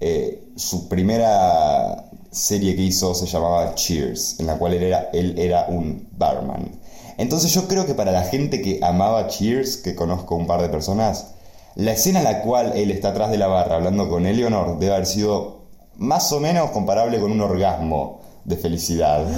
eh, 0.00 0.48
su 0.56 0.88
primera 0.88 2.08
serie 2.30 2.76
que 2.76 2.82
hizo 2.82 3.14
se 3.14 3.26
llamaba 3.26 3.74
Cheers, 3.74 4.40
en 4.40 4.46
la 4.46 4.56
cual 4.56 4.74
él 4.74 4.84
era, 4.84 5.10
él 5.12 5.34
era 5.38 5.66
un 5.68 6.08
barman. 6.12 6.78
Entonces 7.18 7.52
yo 7.52 7.66
creo 7.66 7.84
que 7.84 7.94
para 7.94 8.12
la 8.12 8.22
gente 8.22 8.62
que 8.62 8.78
amaba 8.82 9.26
Cheers, 9.26 9.78
que 9.78 9.94
conozco 9.94 10.36
un 10.36 10.46
par 10.46 10.62
de 10.62 10.68
personas, 10.68 11.34
la 11.74 11.92
escena 11.92 12.20
en 12.20 12.24
la 12.24 12.42
cual 12.42 12.72
él 12.76 12.90
está 12.90 13.10
atrás 13.10 13.30
de 13.30 13.38
la 13.38 13.48
barra 13.48 13.76
hablando 13.76 14.08
con 14.08 14.26
Eleanor 14.26 14.78
debe 14.78 14.94
haber 14.94 15.06
sido 15.06 15.57
más 15.98 16.32
o 16.32 16.40
menos 16.40 16.70
comparable 16.70 17.20
con 17.20 17.30
un 17.32 17.40
orgasmo 17.40 18.20
de 18.44 18.56
felicidad. 18.56 19.24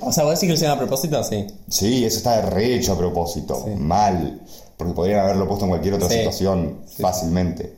O 0.00 0.10
sea, 0.10 0.24
¿vos 0.24 0.32
decís 0.34 0.40
que 0.42 0.48
lo 0.48 0.54
hicieron 0.54 0.76
a 0.76 0.80
propósito? 0.80 1.22
Sí. 1.22 1.46
Sí, 1.68 2.04
eso 2.04 2.16
está 2.16 2.40
re 2.42 2.74
hecho 2.76 2.94
a 2.94 2.98
propósito, 2.98 3.62
Sí. 3.64 3.70
mal, 3.76 4.40
porque 4.76 4.94
podrían 4.94 5.20
haberlo 5.20 5.46
puesto 5.46 5.66
en 5.66 5.70
cualquier 5.70 5.94
otra 5.94 6.08
Sí. 6.08 6.16
situación 6.16 6.78
fácilmente. 6.98 7.74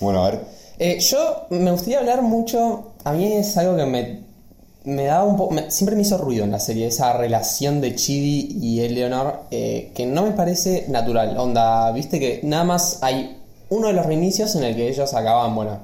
Bueno, 0.00 0.24
a 0.24 0.30
ver. 0.30 0.40
Eh, 0.78 0.98
yo 0.98 1.46
me 1.50 1.70
gustaría 1.70 1.98
hablar 1.98 2.22
mucho. 2.22 2.92
A 3.04 3.12
mí 3.12 3.32
es 3.34 3.56
algo 3.58 3.76
que 3.76 3.84
me, 3.86 4.20
me 4.84 5.04
daba 5.04 5.24
un 5.24 5.36
poco. 5.36 5.54
Siempre 5.68 5.94
me 5.94 6.02
hizo 6.02 6.16
ruido 6.18 6.42
en 6.44 6.50
la 6.50 6.58
serie, 6.58 6.86
esa 6.86 7.12
relación 7.12 7.80
de 7.80 7.94
Chidi 7.94 8.58
y 8.60 8.80
Eleanor, 8.80 9.40
eh, 9.50 9.92
que 9.94 10.06
no 10.06 10.22
me 10.24 10.32
parece 10.32 10.86
natural. 10.88 11.36
Onda, 11.38 11.92
viste 11.92 12.18
que 12.18 12.40
nada 12.42 12.64
más 12.64 12.98
hay 13.02 13.38
uno 13.68 13.88
de 13.88 13.92
los 13.92 14.06
reinicios 14.06 14.54
en 14.56 14.64
el 14.64 14.74
que 14.74 14.88
ellos 14.88 15.12
acaban, 15.14 15.54
bueno, 15.54 15.78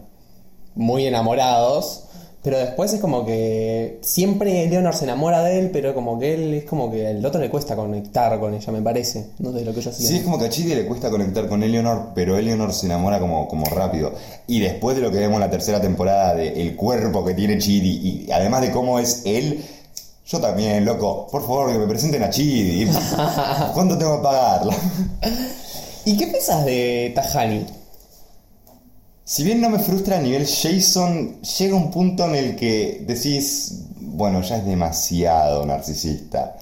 muy 0.79 1.07
enamorados, 1.07 2.05
Pero 2.41 2.57
después 2.57 2.93
es 2.93 3.01
como 3.01 3.27
que 3.27 3.99
siempre 4.01 4.69
Leonor 4.69 4.95
se 4.95 5.05
enamora 5.05 5.43
de 5.43 5.59
él, 5.59 5.71
pero 5.73 5.93
como 5.93 6.21
que 6.21 6.35
él 6.35 6.55
es 6.55 6.65
como 6.65 6.89
que 6.89 7.09
al 7.09 7.27
otro 7.27 7.41
le 7.41 7.51
cuesta 7.51 7.75
conectar 7.75 8.39
con 8.39 8.55
ella, 8.55 8.73
me 8.73 8.81
parece. 8.81 9.27
No 9.41 9.53
sé 9.53 9.65
lo 9.65 9.75
que 9.75 9.81
yo 9.81 9.93
siento. 9.93 10.09
Sí, 10.09 10.17
es 10.19 10.23
como 10.23 10.39
que 10.39 10.45
a 10.45 10.49
Chidi 10.49 10.75
le 10.75 10.87
cuesta 10.87 11.11
conectar 11.11 11.49
con 11.49 11.65
Eleanor, 11.65 12.13
pero 12.15 12.39
Eleanor 12.39 12.73
se 12.73 12.87
enamora 12.87 13.19
como, 13.19 13.49
como 13.49 13.67
rápido. 13.67 14.13
Y 14.47 14.61
después 14.61 14.97
de 14.97 15.03
lo 15.03 15.11
que 15.11 15.19
vemos 15.19 15.35
en 15.35 15.41
la 15.41 15.51
tercera 15.51 15.81
temporada, 15.81 16.37
de 16.37 16.63
el 16.63 16.77
cuerpo 16.77 17.25
que 17.25 17.35
tiene 17.35 17.59
Chidi, 17.59 18.27
y 18.27 18.31
además 18.31 18.63
de 18.63 18.71
cómo 18.71 19.01
es 19.01 19.23
él, 19.27 19.63
yo 20.25 20.39
también, 20.39 20.85
loco, 20.85 21.27
por 21.31 21.43
favor, 21.43 21.73
que 21.73 21.79
me 21.79 21.89
presenten 21.89 22.23
a 22.23 22.31
Chidi. 22.31 22.89
¿Cuánto 23.75 23.99
tengo 23.99 24.19
que 24.19 24.23
pagarla? 24.23 24.77
¿Y 26.05 26.17
qué 26.17 26.29
piensas 26.29 26.65
de 26.65 27.13
Tajani? 27.17 27.67
Si 29.29 29.45
bien 29.45 29.61
no 29.61 29.69
me 29.69 29.79
frustra 29.79 30.17
a 30.17 30.23
nivel 30.23 30.47
Jason, 30.47 31.43
llega 31.43 31.77
un 31.77 31.91
punto 31.91 32.25
en 32.25 32.35
el 32.35 32.57
que 32.57 33.05
decís, 33.07 33.83
bueno, 34.01 34.41
ya 34.41 34.57
es 34.57 34.65
demasiado 34.65 35.67
narcisista. 35.67 36.57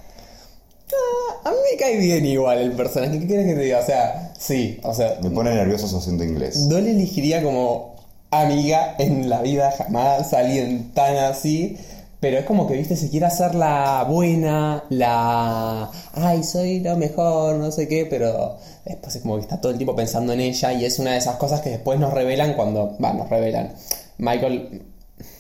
A 1.44 1.50
mí 1.50 1.56
me 1.70 1.78
cae 1.78 1.96
bien 1.96 2.26
igual 2.26 2.58
el 2.58 2.73
personaje. 2.73 3.20
¿Qué 3.20 3.26
quieres 3.28 3.46
que 3.46 3.54
te 3.54 3.61
diga? 3.61 3.78
O 3.78 3.87
sea, 3.87 4.32
sí, 4.37 4.80
o 4.82 4.92
sea, 4.92 5.16
Me 5.23 5.30
pone 5.30 5.54
nervioso 5.54 5.87
su 5.87 5.99
acento 5.99 6.25
inglés. 6.25 6.56
no 6.66 6.80
le 6.80 6.90
elegiría 6.90 7.40
como 7.40 7.94
amiga 8.32 8.96
en 8.99 9.28
la 9.28 9.42
vida 9.42 9.70
jamás 9.70 10.32
a 10.32 10.40
alguien 10.40 10.90
tan 10.92 11.16
así. 11.18 11.78
Pero 12.18 12.38
es 12.38 12.46
como 12.46 12.66
que, 12.66 12.75
viste, 12.75 12.96
se 12.96 13.11
quiere 13.11 13.26
hacer 13.26 13.54
la 13.54 14.04
buena, 14.08 14.82
la... 14.88 15.88
Ay, 16.14 16.42
soy 16.42 16.80
lo 16.80 16.96
mejor, 16.96 17.56
no 17.56 17.70
sé 17.70 17.87
qué, 17.87 18.06
pero 18.06 18.56
después 18.87 19.16
es 19.16 19.23
como 19.23 19.37
que 19.37 19.43
está 19.43 19.61
todo 19.61 19.73
el 19.73 19.78
tiempo 19.78 19.95
pensando 19.95 20.33
en 20.33 20.40
ella 20.40 20.73
y 20.73 20.85
es 20.85 20.99
una 20.99 21.12
de 21.12 21.19
esas 21.19 21.37
cosas 21.37 21.61
que 21.61 21.71
después 21.71 21.99
nos 21.99 22.12
revelan 22.12 22.55
cuando... 22.55 22.97
Va, 23.02 23.12
nos 23.12 23.28
revelan. 23.28 23.73
Michael... 24.19 24.83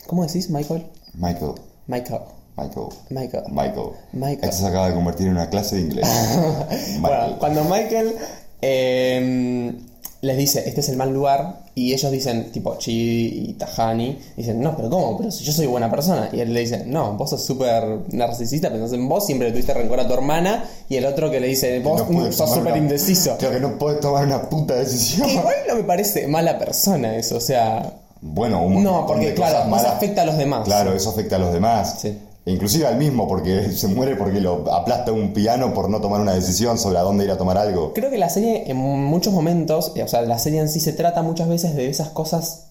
¿Cómo 0.06 0.24
decís, 0.24 0.50
Michael? 0.50 0.86
Michael, 1.14 1.52
Michael. 1.86 2.20
Michael, 2.56 2.86
Michael. 3.10 3.44
Michael. 3.50 3.90
Michael. 4.12 4.50
Esto 4.50 4.56
se 4.56 4.66
acaba 4.66 4.88
de 4.88 4.94
convertir 4.94 5.26
en 5.26 5.32
una 5.32 5.50
clase 5.50 5.76
de 5.76 5.82
inglés. 5.82 6.08
Bueno, 7.00 7.38
cuando 7.38 7.64
Michael 7.64 8.14
eh, 8.62 9.74
les 10.26 10.36
dice, 10.36 10.64
este 10.66 10.80
es 10.80 10.88
el 10.88 10.96
mal 10.96 11.12
lugar, 11.12 11.60
y 11.74 11.92
ellos 11.92 12.10
dicen, 12.10 12.50
tipo, 12.52 12.76
Chi 12.76 13.48
y 13.48 13.52
Tahani, 13.54 14.18
dicen, 14.36 14.60
no, 14.60 14.76
pero 14.76 14.90
¿cómo? 14.90 15.16
Pero 15.18 15.30
si 15.30 15.44
yo 15.44 15.52
soy 15.52 15.66
buena 15.66 15.90
persona. 15.90 16.28
Y 16.32 16.40
él 16.40 16.52
le 16.52 16.60
dice, 16.60 16.84
no, 16.86 17.14
vos 17.14 17.30
sos 17.30 17.44
súper 17.44 18.00
narcisista, 18.12 18.70
pensás 18.70 18.92
en 18.92 19.08
vos, 19.08 19.24
siempre 19.26 19.48
le 19.48 19.52
tuviste 19.52 19.74
rencor 19.74 20.00
a 20.00 20.06
tu 20.06 20.14
hermana, 20.14 20.64
y 20.88 20.96
el 20.96 21.06
otro 21.06 21.30
que 21.30 21.40
le 21.40 21.48
dice, 21.48 21.80
vos 21.80 22.08
No 22.10 22.32
sos 22.32 22.52
súper 22.52 22.76
indeciso. 22.76 23.36
Claro 23.38 23.54
que 23.54 23.60
no 23.60 23.78
puedes 23.78 24.00
tomar 24.00 24.26
una 24.26 24.48
puta 24.48 24.74
decisión. 24.74 25.28
Igual 25.28 25.54
no 25.68 25.76
me 25.76 25.84
parece 25.84 26.26
mala 26.26 26.58
persona 26.58 27.16
eso, 27.16 27.36
o 27.36 27.40
sea... 27.40 27.94
Bueno, 28.20 28.62
un 28.62 28.82
No, 28.82 29.06
porque 29.06 29.26
de 29.26 29.34
claro, 29.34 29.56
cosas 29.56 29.68
más 29.68 29.84
afecta 29.84 30.22
a 30.22 30.24
los 30.24 30.38
demás. 30.38 30.64
Claro, 30.64 30.94
eso 30.94 31.10
afecta 31.10 31.36
a 31.36 31.38
los 31.38 31.52
demás. 31.52 32.00
Sí. 32.00 32.18
Inclusive 32.46 32.86
al 32.86 32.96
mismo, 32.96 33.28
porque 33.28 33.70
se 33.72 33.88
muere 33.88 34.16
porque 34.16 34.40
lo 34.40 34.72
aplasta 34.72 35.12
un 35.12 35.32
piano 35.32 35.74
por 35.74 35.90
no 35.90 36.00
tomar 36.00 36.20
una 36.20 36.32
decisión 36.32 36.78
sobre 36.78 36.98
a 36.98 37.02
dónde 37.02 37.24
ir 37.24 37.30
a 37.30 37.36
tomar 37.36 37.58
algo. 37.58 37.92
Creo 37.92 38.10
que 38.10 38.18
la 38.18 38.28
serie 38.30 38.70
en 38.70 38.76
muchos 38.76 39.32
momentos, 39.34 39.92
eh, 39.96 40.02
o 40.02 40.08
sea, 40.08 40.22
la 40.22 40.38
serie 40.38 40.60
en 40.60 40.68
sí 40.68 40.80
se 40.80 40.92
trata 40.92 41.22
muchas 41.22 41.48
veces 41.48 41.74
de 41.74 41.88
esas 41.88 42.08
cosas 42.10 42.68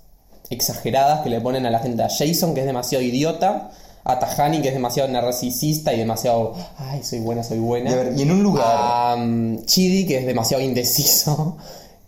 exageradas 0.50 1.22
que 1.22 1.30
le 1.30 1.42
ponen 1.42 1.66
a 1.66 1.70
la 1.70 1.80
gente. 1.80 2.04
A 2.04 2.08
Jason, 2.10 2.54
que 2.54 2.62
es 2.62 2.66
demasiado 2.66 3.04
idiota. 3.04 3.70
A 4.08 4.20
Tahani, 4.20 4.62
que 4.62 4.68
es 4.68 4.74
demasiado 4.76 5.10
narcisista 5.10 5.92
y 5.92 5.98
demasiado. 5.98 6.54
Ay, 6.78 7.02
soy 7.04 7.20
buena, 7.20 7.44
soy 7.44 7.58
buena. 7.58 7.90
Y 7.90 7.94
a 7.94 7.96
ver, 7.96 8.14
y 8.16 8.22
en 8.22 8.32
un 8.32 8.44
lugar- 8.44 8.64
A 8.68 9.16
um, 9.16 9.66
Chidi, 9.66 10.06
que 10.06 10.20
es 10.20 10.26
demasiado 10.26 10.64
indeciso. 10.64 11.58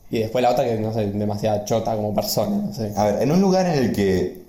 Y 0.09 0.19
después 0.19 0.41
la 0.41 0.51
otra, 0.51 0.63
que 0.63 0.77
no 0.79 0.93
sé, 0.93 1.07
demasiado 1.07 1.65
chota 1.65 1.93
como 1.93 2.13
persona, 2.15 2.55
no 2.55 2.73
sé. 2.73 2.93
A 2.95 3.03
ver, 3.03 3.23
en 3.23 3.29
un 3.29 3.41
lugar 3.41 3.65
en 3.65 3.73
el 3.73 3.91
que 3.91 4.41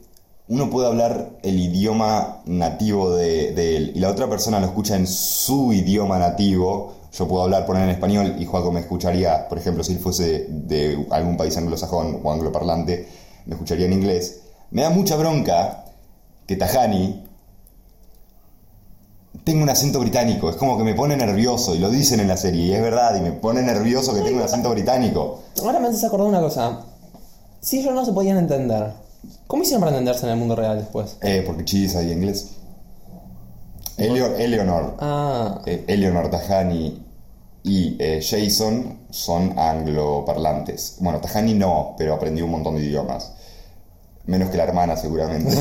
uno 0.48 0.70
puede 0.70 0.86
hablar 0.86 1.30
el 1.42 1.60
idioma 1.60 2.40
nativo 2.46 3.14
de, 3.14 3.76
él 3.76 3.92
y 3.94 4.00
la 4.00 4.08
otra 4.08 4.28
persona 4.28 4.58
lo 4.60 4.66
escucha 4.66 4.96
en 4.96 5.06
su 5.06 5.72
idioma 5.74 6.18
nativo, 6.18 6.94
yo 7.12 7.28
puedo 7.28 7.42
hablar, 7.42 7.66
poner 7.66 7.84
en 7.84 7.90
español 7.90 8.36
y 8.38 8.46
Joaco 8.46 8.72
me 8.72 8.80
escucharía, 8.80 9.46
por 9.48 9.58
ejemplo, 9.58 9.84
si 9.84 9.92
él 9.92 9.98
fuese 9.98 10.46
de 10.48 11.06
algún 11.10 11.36
país 11.36 11.56
anglosajón 11.56 12.20
o 12.22 12.32
angloparlante, 12.32 13.08
me 13.44 13.54
escucharía 13.54 13.86
en 13.86 13.92
inglés. 13.92 14.40
Me 14.70 14.82
da 14.82 14.90
mucha 14.90 15.16
bronca 15.16 15.84
que 16.46 16.56
Tajani 16.56 17.24
tenga 19.44 19.62
un 19.62 19.68
acento 19.70 20.00
británico, 20.00 20.48
es 20.48 20.56
como 20.56 20.78
que 20.78 20.84
me 20.84 20.94
pone 20.94 21.16
nervioso 21.16 21.74
y 21.74 21.78
lo 21.78 21.90
dicen 21.90 22.20
en 22.20 22.28
la 22.28 22.38
serie 22.38 22.66
y 22.66 22.72
es 22.72 22.82
verdad 22.82 23.16
y 23.16 23.20
me 23.20 23.32
pone 23.32 23.62
nervioso 23.62 24.14
que 24.14 24.20
tenga 24.20 24.38
un 24.38 24.44
acento 24.44 24.70
británico. 24.70 25.40
Ahora 25.62 25.78
me 25.78 25.88
haces 25.88 26.04
acordar 26.04 26.28
una 26.28 26.40
cosa. 26.40 26.80
Si 27.60 27.80
ellos 27.80 27.92
no 27.94 28.04
se 28.04 28.12
podían 28.12 28.38
entender, 28.38 28.92
¿cómo 29.46 29.62
hicieron 29.62 29.80
para 29.80 29.92
entenderse 29.92 30.26
en 30.26 30.32
el 30.32 30.38
mundo 30.38 30.56
real 30.56 30.78
después? 30.78 31.16
Eh, 31.22 31.42
porque 31.46 31.64
Chidi 31.64 31.88
sabía 31.88 32.12
inglés. 32.12 32.50
Eleo- 33.96 34.36
Eleonor, 34.36 34.96
Ah, 35.00 35.60
eh, 35.66 35.84
Eleonor 35.88 36.30
Tajani 36.30 37.04
y 37.64 37.96
eh, 37.98 38.20
Jason 38.22 38.98
son 39.10 39.58
angloparlantes. 39.58 40.96
Bueno, 41.00 41.20
Tajani 41.20 41.54
no, 41.54 41.94
pero 41.98 42.14
aprendió 42.14 42.44
un 42.44 42.52
montón 42.52 42.76
de 42.76 42.82
idiomas. 42.84 43.32
Menos 44.26 44.50
que 44.50 44.56
la 44.58 44.64
hermana, 44.64 44.96
seguramente. 44.96 45.56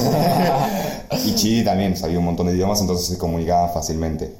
y 1.25 1.34
Chidi 1.36 1.63
también 1.63 1.95
sabía 1.95 2.19
un 2.19 2.25
montón 2.25 2.47
de 2.47 2.53
idiomas, 2.53 2.82
entonces 2.82 3.08
se 3.08 3.17
comunicaban 3.17 3.71
fácilmente. 3.73 4.36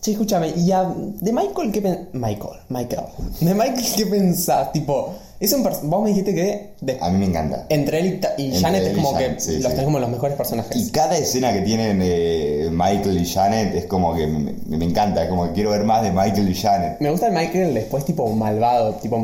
Che, 0.00 0.12
escúchame, 0.12 0.50
y 0.56 0.70
a, 0.70 0.84
de 0.84 1.32
Michael, 1.32 1.72
¿qué 1.72 1.82
pen- 1.82 2.08
Michael, 2.12 2.60
Michael. 2.68 3.06
De 3.40 3.52
Michael, 3.54 3.84
¿qué 3.96 4.06
pensás? 4.06 4.70
Tipo, 4.72 5.14
es 5.40 5.52
un 5.52 5.62
vos 5.62 6.02
me 6.02 6.08
dijiste 6.10 6.34
que 6.34 6.70
de- 6.80 6.98
A 7.00 7.10
mí 7.10 7.18
me 7.18 7.26
encanta. 7.26 7.66
entre 7.68 8.00
él 8.00 8.20
y, 8.38 8.44
Entre 8.46 8.60
Janet 8.60 8.82
él 8.82 8.88
es 8.88 8.94
como 8.96 9.12
Janet, 9.12 9.34
que 9.34 9.40
sí, 9.40 9.52
los 9.54 9.62
sí. 9.62 9.68
tenés 9.70 9.84
como 9.84 9.98
los 9.98 10.10
mejores 10.10 10.36
personajes. 10.36 10.76
Y 10.76 10.90
cada 10.90 11.16
escena 11.16 11.52
que 11.52 11.60
tienen 11.62 12.00
eh, 12.02 12.68
Michael 12.70 13.18
y 13.20 13.26
Janet 13.26 13.74
es 13.74 13.86
como 13.86 14.14
que 14.14 14.26
me, 14.26 14.54
me 14.66 14.84
encanta, 14.84 15.28
como 15.28 15.46
que 15.46 15.52
quiero 15.52 15.70
ver 15.70 15.84
más 15.84 16.02
de 16.02 16.10
Michael 16.12 16.48
y 16.48 16.54
Janet. 16.54 17.00
Me 17.00 17.10
gusta 17.10 17.26
el 17.28 17.32
Michael 17.32 17.74
después 17.74 18.04
tipo 18.04 18.26
malvado, 18.30 18.94
tipo 18.94 19.18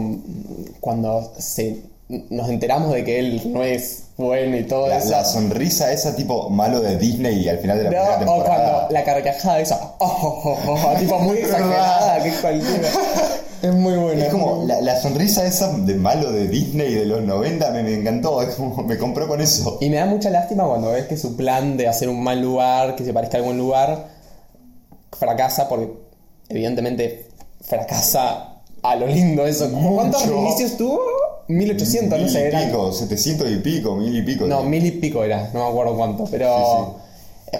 cuando 0.80 1.32
se 1.38 1.78
nos 2.28 2.48
enteramos 2.48 2.92
de 2.92 3.04
que 3.04 3.20
él 3.20 3.40
no 3.52 3.62
es 3.62 4.02
bueno 4.16 4.56
y 4.56 4.64
todo 4.64 4.88
La, 4.88 4.98
eso. 4.98 5.10
la 5.10 5.24
sonrisa 5.24 5.92
esa 5.92 6.16
tipo 6.16 6.50
malo 6.50 6.80
de 6.80 6.98
Disney 6.98 7.44
y 7.44 7.48
al 7.48 7.58
final 7.58 7.78
de 7.78 7.84
la 7.84 7.90
primera 7.90 8.08
No, 8.08 8.32
o 8.32 8.34
temporada. 8.42 8.70
cuando 8.88 8.92
la 8.94 9.04
carcajada 9.04 9.60
esa, 9.60 9.94
oh, 10.00 10.06
oh, 10.44 10.58
oh, 10.66 10.74
oh, 10.92 10.98
tipo 10.98 11.18
muy 11.20 11.36
exagerada, 11.38 12.20
que 12.22 12.30
cualquiera. 12.32 12.88
Es 13.62 13.74
muy 13.74 13.94
buena. 13.94 14.24
Es 14.24 14.32
como 14.32 14.64
la, 14.66 14.80
la 14.80 15.00
sonrisa 15.00 15.44
esa 15.46 15.72
de 15.76 15.94
malo 15.94 16.32
de 16.32 16.48
Disney 16.48 16.94
de 16.94 17.04
los 17.04 17.22
90 17.22 17.70
me, 17.72 17.82
me 17.82 17.94
encantó, 17.94 18.40
es 18.42 18.54
como 18.54 18.82
me 18.82 18.96
compró 18.96 19.28
con 19.28 19.40
eso. 19.40 19.78
Y 19.80 19.90
me 19.90 19.96
da 19.96 20.06
mucha 20.06 20.30
lástima 20.30 20.64
cuando 20.66 20.90
ves 20.92 21.06
que 21.06 21.16
su 21.16 21.36
plan 21.36 21.76
de 21.76 21.88
hacer 21.88 22.08
un 22.08 22.22
mal 22.22 22.40
lugar, 22.40 22.96
que 22.96 23.04
se 23.04 23.12
parezca 23.12 23.36
a 23.36 23.40
algún 23.40 23.58
lugar, 23.58 24.08
fracasa 25.12 25.68
porque 25.68 25.92
evidentemente 26.48 27.26
fracasa 27.60 28.60
a 28.82 28.96
lo 28.96 29.06
lindo 29.06 29.46
eso. 29.46 29.70
¿Cuántos 29.70 30.26
inicios 30.26 30.76
tuvo? 30.76 31.00
1800, 31.48 32.16
no 32.16 32.24
Mil 32.24 32.32
sé, 32.32 32.40
y 32.40 32.44
era. 32.44 32.64
pico, 32.64 32.92
700 32.92 33.50
y 33.50 33.56
pico, 33.56 33.96
mil 33.96 34.16
y 34.16 34.22
pico. 34.22 34.46
No, 34.46 34.62
mil 34.62 34.86
y 34.86 34.92
pico 34.92 35.24
era, 35.24 35.50
no 35.52 35.64
me 35.64 35.70
acuerdo 35.70 35.96
cuánto, 35.96 36.24
pero... 36.30 36.96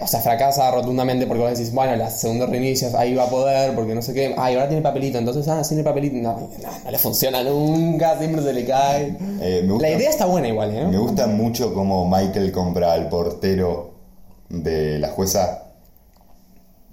O 0.01 0.07
sea, 0.07 0.21
fracasa 0.21 0.71
rotundamente 0.71 1.27
porque 1.27 1.43
vos 1.43 1.51
decís, 1.51 1.73
bueno, 1.75 1.97
la 1.97 2.11
segunda 2.11 2.47
reinicio, 2.47 2.89
ahí 2.97 3.15
va 3.15 3.25
a 3.25 3.29
poder, 3.29 3.75
porque 3.75 3.95
no 3.95 4.03
sé 4.03 4.15
qué. 4.15 4.35
Ay, 4.39 4.55
ahora 4.55 4.69
tiene 4.69 4.83
papelito, 4.83 5.19
entonces, 5.19 5.49
ah, 5.49 5.63
tiene 5.67 5.83
papelito. 5.83 6.17
No, 6.17 6.33
no, 6.39 6.49
no 6.85 6.91
le 6.91 6.99
funciona 6.99 7.43
nunca, 7.43 8.17
siempre 8.19 8.43
se 8.43 8.53
le 8.53 8.65
cae. 8.65 9.17
Eh, 9.41 9.65
gusta- 9.69 9.89
La 9.89 9.95
idea 9.97 10.11
está 10.11 10.27
buena 10.27 10.47
igual, 10.49 10.75
¿eh? 10.77 10.87
Me 10.87 10.99
gusta 10.99 11.27
mucho 11.27 11.75
como 11.75 12.07
Michael 12.09 12.53
compra 12.53 12.93
al 12.93 13.09
portero 13.09 13.91
de 14.49 14.99
la 15.01 15.09
jueza 15.09 15.65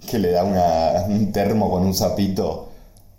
que 0.08 0.18
le 0.18 0.32
da 0.32 0.42
una- 0.44 1.04
un 1.08 1.32
termo 1.32 1.70
con 1.70 1.84
un 1.84 1.94
sapito 1.94 2.68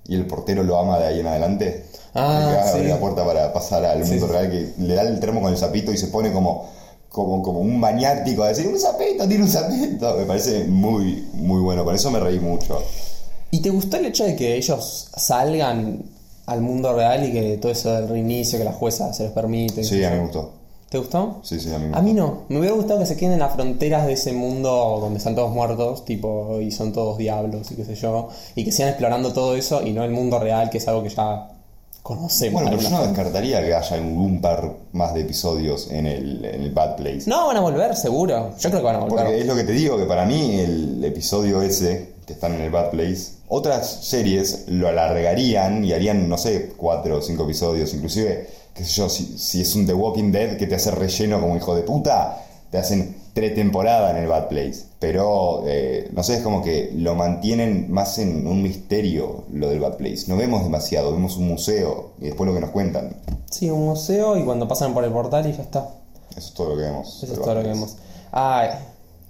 y 0.07 0.15
el 0.15 0.25
portero 0.25 0.63
lo 0.63 0.77
ama 0.77 0.97
de 0.99 1.07
ahí 1.07 1.19
en 1.21 1.27
adelante. 1.27 1.85
Ah, 2.15 2.49
Le 2.51 2.69
abre 2.69 2.83
sí. 2.83 2.89
la 2.89 2.97
puerta 2.97 3.23
para 3.25 3.53
pasar 3.53 3.85
al 3.85 3.99
mundo 4.03 4.25
sí. 4.27 4.31
real 4.33 4.49
que 4.49 4.73
le 4.79 4.95
da 4.95 5.03
el 5.03 5.19
termo 5.19 5.41
con 5.41 5.51
el 5.51 5.57
sapito 5.57 5.91
y 5.93 5.97
se 5.97 6.07
pone 6.07 6.31
como, 6.33 6.67
como, 7.09 7.41
como 7.41 7.59
un 7.59 7.79
maniático 7.79 8.43
a 8.43 8.49
decir 8.49 8.67
un 8.67 8.79
sapito, 8.79 9.27
tiene 9.27 9.43
un 9.43 9.49
sapito. 9.49 10.15
Me 10.17 10.25
parece 10.25 10.65
muy, 10.65 11.27
muy 11.33 11.61
bueno. 11.61 11.83
Por 11.83 11.95
eso 11.95 12.11
me 12.11 12.19
reí 12.19 12.39
mucho. 12.39 12.81
¿Y 13.51 13.61
te 13.61 13.69
gustó 13.69 13.97
el 13.97 14.05
hecho 14.05 14.23
de 14.25 14.35
que 14.35 14.55
ellos 14.55 15.09
salgan 15.15 16.03
al 16.45 16.61
mundo 16.61 16.93
real 16.93 17.27
y 17.27 17.31
que 17.31 17.57
todo 17.57 17.71
eso 17.71 17.91
del 17.93 18.07
reinicio, 18.07 18.59
que 18.59 18.65
la 18.65 18.73
jueza 18.73 19.11
se 19.13 19.25
los 19.25 19.33
permite? 19.33 19.83
Sí, 19.83 20.03
a 20.03 20.11
mí 20.11 20.17
me 20.17 20.23
gustó. 20.23 20.59
¿Te 20.89 20.97
gustó? 20.97 21.39
Sí, 21.43 21.59
sí, 21.59 21.71
a 21.71 21.77
mí 21.77 21.87
me 21.87 21.97
A 21.97 22.01
mí 22.01 22.13
no, 22.13 22.45
me 22.49 22.57
hubiera 22.59 22.75
gustado 22.75 22.99
que 22.99 23.05
se 23.05 23.15
queden 23.15 23.33
en 23.33 23.39
las 23.39 23.53
fronteras 23.53 24.07
de 24.07 24.13
ese 24.13 24.33
mundo 24.33 24.97
donde 24.99 25.19
están 25.19 25.35
todos 25.35 25.51
muertos, 25.51 26.03
tipo, 26.03 26.59
y 26.61 26.71
son 26.71 26.93
todos 26.93 27.17
diablos 27.19 27.71
y 27.71 27.75
qué 27.75 27.85
sé 27.85 27.93
yo, 27.93 28.29
y 28.55 28.65
que 28.65 28.71
sigan 28.71 28.89
explorando 28.89 29.31
todo 29.31 29.55
eso 29.55 29.85
y 29.85 29.91
no 29.91 30.03
el 30.03 30.09
mundo 30.09 30.39
real, 30.39 30.71
que 30.71 30.79
es 30.79 30.87
algo 30.87 31.03
que 31.03 31.09
ya 31.09 31.47
conocemos. 32.09 32.63
Bueno, 32.63 32.75
pero 32.75 32.89
yo 32.89 32.97
no 32.97 33.05
descartaría 33.05 33.61
que 33.61 33.75
haya 33.75 33.97
un 34.01 34.41
par 34.41 34.77
más 34.93 35.13
de 35.13 35.21
episodios 35.21 35.91
en 35.91 36.07
el, 36.07 36.43
en 36.43 36.63
el 36.63 36.71
Bad 36.71 36.95
Place. 36.95 37.21
No, 37.27 37.45
van 37.45 37.57
a 37.57 37.59
volver, 37.59 37.95
seguro. 37.95 38.49
Yo 38.57 38.69
creo 38.71 38.81
que 38.81 38.85
van 38.85 38.95
a 38.95 38.99
volver. 39.01 39.25
Porque 39.25 39.39
es 39.41 39.45
lo 39.45 39.55
que 39.55 39.63
te 39.63 39.73
digo, 39.73 39.95
que 39.95 40.05
para 40.05 40.25
mí 40.25 40.59
el 40.59 41.03
episodio 41.03 41.61
ese, 41.61 42.13
que 42.25 42.33
están 42.33 42.55
en 42.55 42.61
el 42.61 42.71
Bad 42.71 42.89
Place, 42.89 43.33
otras 43.47 44.05
series 44.05 44.63
lo 44.69 44.87
alargarían 44.87 45.85
y 45.85 45.93
harían, 45.93 46.27
no 46.27 46.39
sé, 46.39 46.73
cuatro 46.75 47.19
o 47.19 47.21
cinco 47.21 47.43
episodios, 47.43 47.93
inclusive, 47.93 48.49
qué 48.73 48.83
sé 48.83 48.91
yo, 48.91 49.07
si, 49.07 49.37
si 49.37 49.61
es 49.61 49.75
un 49.75 49.85
The 49.85 49.93
Walking 49.93 50.31
Dead 50.31 50.57
que 50.57 50.65
te 50.65 50.73
hace 50.73 50.89
relleno 50.89 51.39
como 51.39 51.57
hijo 51.57 51.75
de 51.75 51.83
puta, 51.83 52.43
te 52.71 52.79
hacen 52.79 53.17
tres 53.33 53.55
temporadas 53.55 54.11
en 54.11 54.23
el 54.23 54.27
Bad 54.27 54.47
Place. 54.47 54.85
Pero, 54.99 55.63
eh, 55.65 56.09
no 56.11 56.23
sé, 56.23 56.35
es 56.35 56.41
como 56.41 56.61
que 56.61 56.91
lo 56.95 57.15
mantienen 57.15 57.91
más 57.91 58.17
en 58.19 58.45
un 58.47 58.61
misterio 58.61 59.45
lo 59.51 59.69
del 59.69 59.79
Bad 59.79 59.97
Place. 59.97 60.25
No 60.27 60.37
vemos 60.37 60.63
demasiado, 60.63 61.11
vemos 61.11 61.37
un 61.37 61.47
museo 61.47 62.11
y 62.19 62.25
después 62.25 62.47
lo 62.47 62.53
que 62.53 62.61
nos 62.61 62.71
cuentan. 62.71 63.15
Sí, 63.49 63.69
un 63.69 63.85
museo 63.85 64.37
y 64.37 64.43
cuando 64.43 64.67
pasan 64.67 64.93
por 64.93 65.03
el 65.03 65.11
portal 65.11 65.47
y 65.47 65.53
ya 65.53 65.63
está. 65.63 65.89
Eso 66.31 66.39
es 66.39 66.53
todo 66.53 66.69
lo 66.69 66.75
que 66.75 66.83
vemos. 66.83 67.23
Eso 67.23 67.33
es 67.33 67.39
Bad 67.39 67.45
todo 67.45 67.55
lo 67.55 67.61
que 67.61 67.67
vemos. 67.69 67.97
Ay, 68.31 68.69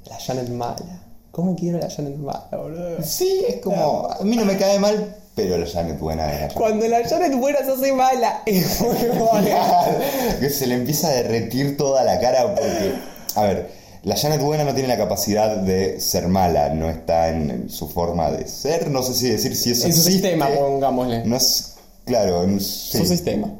la 0.09 0.17
Janet 0.17 0.49
mala. 0.49 1.03
¿Cómo 1.31 1.55
quiero 1.55 1.77
la 1.77 1.89
Janet 1.89 2.17
mala, 2.17 2.49
boludo? 2.51 2.97
Sí, 3.03 3.45
es 3.47 3.61
como. 3.61 4.07
A 4.09 4.23
mí 4.23 4.35
no 4.35 4.45
me 4.45 4.57
cae 4.57 4.79
mal, 4.79 5.15
pero 5.35 5.57
la 5.57 5.67
Janet 5.67 5.99
buena 5.99 6.23
Janet. 6.23 6.53
Cuando 6.53 6.87
la 6.87 7.07
Janet 7.07 7.35
buena 7.37 7.59
se 7.59 7.71
hace 7.71 7.93
mala. 7.93 8.41
Es 8.45 8.81
muy 8.81 9.17
buena. 9.17 9.85
que 10.39 10.49
se 10.49 10.67
le 10.67 10.75
empieza 10.75 11.07
a 11.07 11.11
derretir 11.11 11.77
toda 11.77 12.03
la 12.03 12.19
cara 12.19 12.55
porque. 12.55 12.95
A 13.35 13.43
ver, 13.43 13.78
la 14.03 14.15
Janet 14.15 14.41
buena 14.41 14.63
no 14.63 14.73
tiene 14.73 14.87
la 14.87 14.97
capacidad 14.97 15.57
de 15.57 15.99
ser 15.99 16.27
mala, 16.27 16.69
no 16.69 16.89
está 16.89 17.29
en, 17.29 17.49
en 17.51 17.69
su 17.69 17.87
forma 17.89 18.31
de 18.31 18.47
ser. 18.47 18.89
No 18.89 19.03
sé 19.03 19.13
si 19.13 19.29
decir 19.29 19.55
si 19.55 19.71
eso 19.71 19.87
En 19.87 19.93
su 19.93 19.99
existe. 19.99 20.29
sistema, 20.29 20.47
pongámosle. 20.49 21.25
No 21.25 21.35
es. 21.35 21.75
Claro, 22.05 22.43
en 22.43 22.59
sí. 22.59 22.97
Su 22.97 23.05
sistema. 23.05 23.51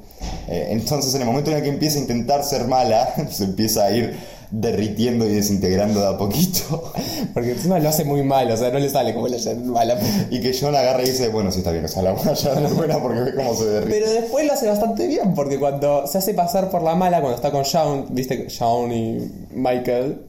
Eh, 0.47 0.67
entonces, 0.71 1.13
en 1.13 1.21
el 1.21 1.28
momento 1.28 1.52
en 1.52 1.58
el 1.58 1.63
que 1.63 1.69
empieza 1.69 1.97
a 1.97 2.02
intentar 2.02 2.43
ser 2.43 2.65
mala, 2.67 3.13
se 3.32 3.43
empieza 3.43 3.86
a 3.86 3.91
ir 3.91 4.15
derritiendo 4.52 5.28
y 5.28 5.36
desintegrando 5.36 5.99
de 6.02 6.08
a 6.08 6.17
poquito. 6.17 6.91
Porque 7.34 7.52
encima 7.52 7.78
lo 7.78 7.89
hace 7.89 8.04
muy 8.04 8.23
mal, 8.23 8.49
o 8.49 8.58
sea, 8.58 8.71
no 8.71 8.80
le 8.80 8.89
sale 8.89 9.13
como 9.13 9.28
la 9.28 9.38
Janet 9.38 9.65
mala. 9.65 9.99
Y 10.32 10.41
que 10.41 10.58
John 10.60 10.73
agarra 10.75 11.04
y 11.04 11.08
dice, 11.08 11.28
bueno, 11.28 11.52
sí 11.52 11.60
está 11.60 11.71
bien, 11.71 11.86
o 11.86 11.88
sea, 11.88 12.02
la 12.02 12.13
buena 12.13 12.36
Janet 12.36 12.73
buena 12.73 12.99
porque 12.99 13.19
ve 13.19 13.36
cómo 13.36 13.54
se 13.54 13.65
derrite. 13.65 13.99
Pero 13.99 14.12
después 14.12 14.47
lo 14.47 14.54
hace 14.54 14.67
bastante 14.67 15.06
bien, 15.06 15.36
porque 15.36 15.60
cuando 15.60 16.08
se 16.08 16.17
hace 16.17 16.34
pasar 16.34 16.71
por 16.71 16.82
la 16.82 16.95
mala, 16.95 17.19
cuando 17.21 17.36
está 17.36 17.52
con 17.52 17.63
Shaun, 17.63 18.08
viste, 18.10 18.47
Shaun 18.49 18.91
y 18.91 19.32
Michael, 19.54 20.29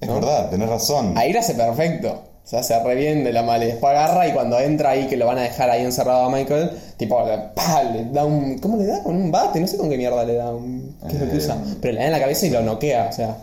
Es 0.00 0.08
¿no? 0.08 0.14
verdad, 0.16 0.50
tenés 0.50 0.68
razón. 0.68 1.14
ahí 1.16 1.32
lo 1.32 1.40
hace 1.40 1.54
perfecto. 1.54 2.22
O 2.42 2.48
sea, 2.50 2.62
se 2.64 2.82
re 2.82 2.94
bien 2.96 3.22
de 3.22 3.32
la 3.32 3.42
mala. 3.42 3.64
Y 3.64 3.68
después 3.68 3.90
agarra 3.92 4.26
y 4.26 4.32
cuando 4.32 4.58
entra 4.58 4.90
ahí, 4.90 5.06
que 5.06 5.16
lo 5.16 5.26
van 5.26 5.38
a 5.38 5.42
dejar 5.42 5.70
ahí 5.70 5.84
encerrado 5.84 6.24
a 6.24 6.30
Michael, 6.30 6.70
tipo, 6.96 7.24
le, 7.24 7.38
pa, 7.54 7.82
le 7.84 8.06
da 8.06 8.24
un. 8.24 8.58
¿Cómo 8.58 8.76
le 8.76 8.86
da? 8.86 9.02
Con 9.04 9.14
un 9.14 9.30
bate, 9.30 9.60
no 9.60 9.66
sé 9.68 9.76
con 9.76 9.88
qué 9.88 9.96
mierda 9.96 10.24
le 10.24 10.34
da. 10.34 10.50
Un, 10.52 10.96
¿Qué 11.08 11.14
es 11.14 11.20
lo 11.20 11.26
que 11.28 11.34
Eh. 11.34 11.38
usa? 11.38 11.56
Pero 11.80 11.94
le 11.94 12.00
da 12.00 12.06
en 12.06 12.12
la 12.12 12.18
cabeza 12.20 12.46
y 12.46 12.50
lo 12.50 12.62
noquea, 12.62 13.06
o 13.08 13.12
sea. 13.12 13.36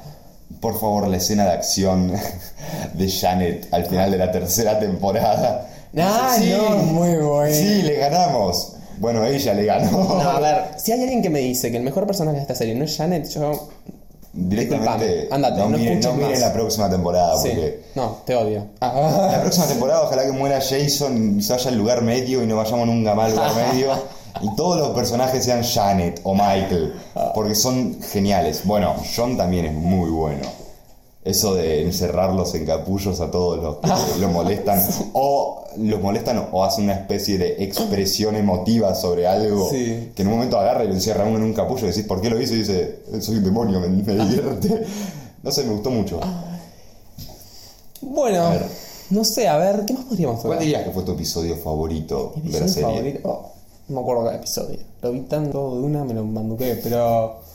Por 0.59 0.73
favor, 0.79 1.07
la 1.07 1.17
escena 1.17 1.45
de 1.45 1.51
acción 1.51 2.11
de 2.93 3.09
Janet 3.11 3.67
al 3.71 3.85
final 3.85 4.11
de 4.11 4.17
la 4.17 4.31
tercera 4.31 4.77
temporada. 4.79 5.67
Ah, 5.97 6.35
Sí, 6.37 6.51
no, 6.57 6.75
muy 6.77 7.15
bueno. 7.15 7.53
Sí, 7.55 7.83
le 7.83 7.95
ganamos. 7.95 8.73
Bueno, 8.97 9.23
ella 9.25 9.53
le 9.53 9.65
ganó. 9.65 9.91
No, 9.91 10.21
a 10.31 10.39
ver, 10.39 10.63
si 10.77 10.91
hay 10.91 11.01
alguien 11.01 11.21
que 11.21 11.29
me 11.29 11.39
dice 11.39 11.71
que 11.71 11.77
el 11.77 11.83
mejor 11.83 12.07
personaje 12.07 12.37
de 12.37 12.41
esta 12.41 12.55
serie 12.55 12.75
no 12.75 12.83
es 12.83 12.97
Janet, 12.97 13.29
yo. 13.29 13.69
Directamente. 14.39 15.27
Andate, 15.31 15.59
no 15.59 15.69
miren, 15.69 15.97
escuches 15.97 16.13
miren 16.15 16.31
más. 16.31 16.39
la 16.41 16.53
próxima 16.53 16.89
temporada 16.89 17.37
Sí. 17.37 17.49
porque. 17.49 17.81
No, 17.95 18.17
te 18.25 18.35
odio. 18.35 18.67
Ah. 18.79 19.29
La 19.31 19.41
próxima 19.41 19.65
temporada 19.67 20.03
ojalá 20.03 20.23
que 20.25 20.31
muera 20.31 20.59
Jason 20.61 21.39
y 21.39 21.41
se 21.41 21.53
vaya 21.53 21.69
al 21.71 21.77
lugar 21.77 22.01
medio 22.03 22.43
y 22.43 22.47
no 22.47 22.55
vayamos 22.57 22.85
nunca 22.87 23.15
más 23.15 23.31
al 23.31 23.37
lugar 23.37 23.51
medio. 23.73 23.91
Y 24.41 24.55
todos 24.55 24.77
los 24.77 24.89
personajes 24.89 25.43
sean 25.43 25.63
Janet 25.63 26.21
o 26.23 26.35
Michael. 26.35 26.93
Porque 27.33 27.55
son 27.55 27.97
geniales. 28.11 28.61
Bueno, 28.65 28.95
John 29.15 29.35
también 29.35 29.65
es 29.65 29.73
muy 29.73 30.11
bueno. 30.11 30.43
Eso 31.27 31.55
de 31.55 31.83
encerrarlos 31.83 32.55
en 32.55 32.65
capullos 32.65 33.19
a 33.19 33.29
todos 33.29 33.61
los 33.61 33.77
que 33.77 34.19
lo 34.19 34.29
molestan. 34.29 34.81
O 35.13 35.63
los 35.77 36.01
molestan 36.01 36.47
o 36.51 36.63
hacen 36.63 36.85
una 36.85 36.93
especie 36.93 37.37
de 37.37 37.63
expresión 37.63 38.35
emotiva 38.35 38.95
sobre 38.95 39.27
algo. 39.27 39.69
Sí. 39.69 40.11
Que 40.15 40.21
en 40.23 40.29
un 40.29 40.35
momento 40.35 40.57
agarra 40.57 40.83
y 40.83 40.87
lo 40.87 40.93
encierra 40.93 41.23
a 41.25 41.27
uno 41.27 41.37
en 41.37 41.43
un 41.43 41.53
capullo 41.53 41.83
y 41.85 41.89
decís, 41.89 42.03
¿por 42.05 42.21
qué 42.21 42.29
lo 42.29 42.41
hizo? 42.41 42.53
Y 42.53 42.59
dice, 42.59 42.99
soy 43.19 43.37
un 43.37 43.43
demonio, 43.43 43.79
me, 43.79 43.87
me 43.89 44.13
divierte. 44.13 44.85
No 45.43 45.51
sé, 45.51 45.63
me 45.63 45.73
gustó 45.73 45.91
mucho. 45.91 46.19
Bueno, 48.01 48.51
no 49.09 49.23
sé, 49.23 49.47
a 49.47 49.57
ver, 49.57 49.85
¿qué 49.85 49.93
más 49.93 50.05
podríamos 50.05 50.37
¿Cuál 50.41 50.53
tocar? 50.53 50.59
dirías 50.59 50.83
que 50.83 50.91
fue 50.91 51.03
tu 51.03 51.11
episodio 51.13 51.55
favorito 51.57 52.33
de 52.43 52.59
la 52.59 52.67
serie? 52.67 52.89
favorito. 52.89 53.19
Oh, 53.29 53.51
no 53.89 53.95
me 53.95 54.01
acuerdo 54.01 54.23
cada 54.25 54.35
episodio. 54.37 54.79
Lo 55.01 55.11
vi 55.11 55.21
tanto 55.21 55.75
de 55.75 55.81
una, 55.81 56.03
me 56.03 56.13
lo 56.13 56.23
manduqué, 56.25 56.79
pero. 56.83 57.46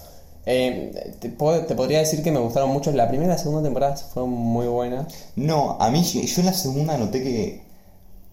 Eh, 0.46 1.14
te, 1.20 1.28
te 1.28 1.74
podría 1.74 1.98
decir 2.00 2.22
que 2.22 2.32
me 2.32 2.40
gustaron 2.40 2.70
mucho. 2.70 2.90
La 2.92 3.08
primera 3.08 3.32
y 3.32 3.36
la 3.36 3.38
segunda 3.38 3.62
temporada 3.62 3.96
fueron 3.96 4.30
muy 4.30 4.66
buenas. 4.66 5.06
No, 5.36 5.76
a 5.80 5.90
mí 5.90 6.02
yo 6.02 6.40
en 6.40 6.46
la 6.46 6.52
segunda 6.54 6.96
noté 6.96 7.22
que 7.22 7.62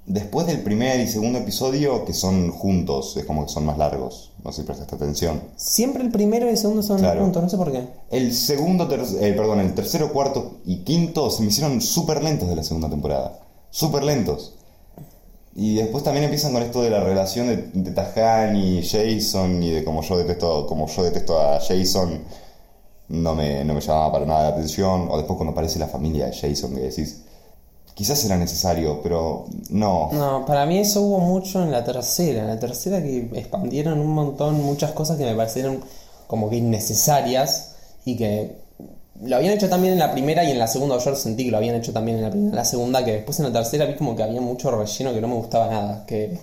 después 0.05 0.47
del 0.47 0.61
primer 0.61 0.99
y 0.99 1.07
segundo 1.07 1.37
episodio, 1.37 2.03
que 2.05 2.13
son 2.13 2.49
juntos, 2.51 3.15
es 3.17 3.25
como 3.25 3.45
que 3.45 3.51
son 3.51 3.65
más 3.65 3.77
largos. 3.77 4.31
No 4.43 4.51
sé 4.51 4.61
si 4.61 4.65
prestaste 4.65 4.95
atención. 4.95 5.39
Siempre 5.55 6.01
el 6.03 6.09
primero 6.11 6.47
y 6.47 6.49
el 6.49 6.57
segundo 6.57 6.81
son 6.81 6.99
Claro. 6.99 7.21
juntos, 7.21 7.43
no 7.43 7.49
sé 7.49 7.57
por 7.57 7.71
qué. 7.71 7.87
El 8.09 8.33
segundo, 8.33 8.87
ter- 8.87 9.01
eh, 9.21 9.33
perdón, 9.33 9.59
el 9.59 9.75
tercero, 9.75 10.11
cuarto 10.11 10.57
y 10.65 10.77
quinto 10.83 11.29
se 11.29 11.43
me 11.43 11.49
hicieron 11.49 11.79
súper 11.81 12.23
lentos 12.23 12.49
de 12.49 12.55
la 12.55 12.63
segunda 12.63 12.89
temporada. 12.89 13.39
Súper 13.69 14.03
lentos. 14.03 14.55
Y 15.55 15.75
después 15.75 16.03
también 16.03 16.25
empiezan 16.25 16.53
con 16.53 16.61
esto 16.61 16.81
de 16.81 16.89
la 16.89 16.99
relación 16.99 17.47
de, 17.47 17.57
de 17.73 18.57
y 18.57 18.81
Jason 18.83 19.61
y 19.63 19.71
de 19.71 19.83
como 19.83 20.01
yo 20.03 20.17
detesto, 20.17 20.65
como 20.67 20.87
yo 20.87 21.03
detesto 21.03 21.39
a 21.39 21.59
Jason, 21.59 22.23
no 23.09 23.35
me, 23.35 23.65
no 23.65 23.73
me 23.73 23.81
llamaba 23.81 24.11
para 24.11 24.25
nada 24.25 24.43
la 24.43 24.49
atención. 24.49 25.07
O 25.09 25.17
después 25.17 25.37
cuando 25.37 25.51
aparece 25.51 25.79
la 25.79 25.87
familia 25.87 26.27
de 26.27 26.33
Jason 26.33 26.75
que 26.75 26.81
decís, 26.81 27.23
quizás 27.95 28.23
era 28.23 28.37
necesario, 28.37 29.01
pero 29.01 29.45
no. 29.69 30.09
No, 30.13 30.45
para 30.45 30.65
mí 30.65 30.77
eso 30.77 31.01
hubo 31.01 31.19
mucho 31.19 31.61
en 31.63 31.71
la 31.71 31.83
tercera. 31.83 32.41
En 32.41 32.47
la 32.47 32.59
tercera 32.59 33.01
que 33.01 33.29
expandieron 33.33 33.99
un 33.99 34.13
montón, 34.13 34.63
muchas 34.63 34.91
cosas 34.91 35.17
que 35.17 35.25
me 35.25 35.35
parecieron 35.35 35.81
como 36.27 36.49
que 36.49 36.57
innecesarias 36.57 37.75
y 38.05 38.15
que 38.15 38.68
lo 39.21 39.35
habían 39.35 39.53
hecho 39.53 39.69
también 39.69 39.93
en 39.93 39.99
la 39.99 40.11
primera 40.11 40.43
y 40.43 40.51
en 40.51 40.59
la 40.59 40.67
segunda. 40.67 40.97
Yo 40.97 41.15
sentí 41.15 41.45
que 41.45 41.51
lo 41.51 41.57
habían 41.57 41.75
hecho 41.75 41.91
también 41.93 42.17
en 42.17 42.23
la 42.23 42.29
primera 42.29 42.49
en 42.51 42.55
la 42.55 42.65
segunda, 42.65 43.03
que 43.03 43.11
después 43.13 43.39
en 43.39 43.45
la 43.45 43.51
tercera 43.53 43.85
vi 43.85 43.95
como 43.95 44.15
que 44.15 44.23
había 44.23 44.41
mucho 44.41 44.71
relleno 44.71 45.13
que 45.13 45.21
no 45.21 45.27
me 45.27 45.35
gustaba 45.35 45.67
nada. 45.69 46.05
Que 46.07 46.37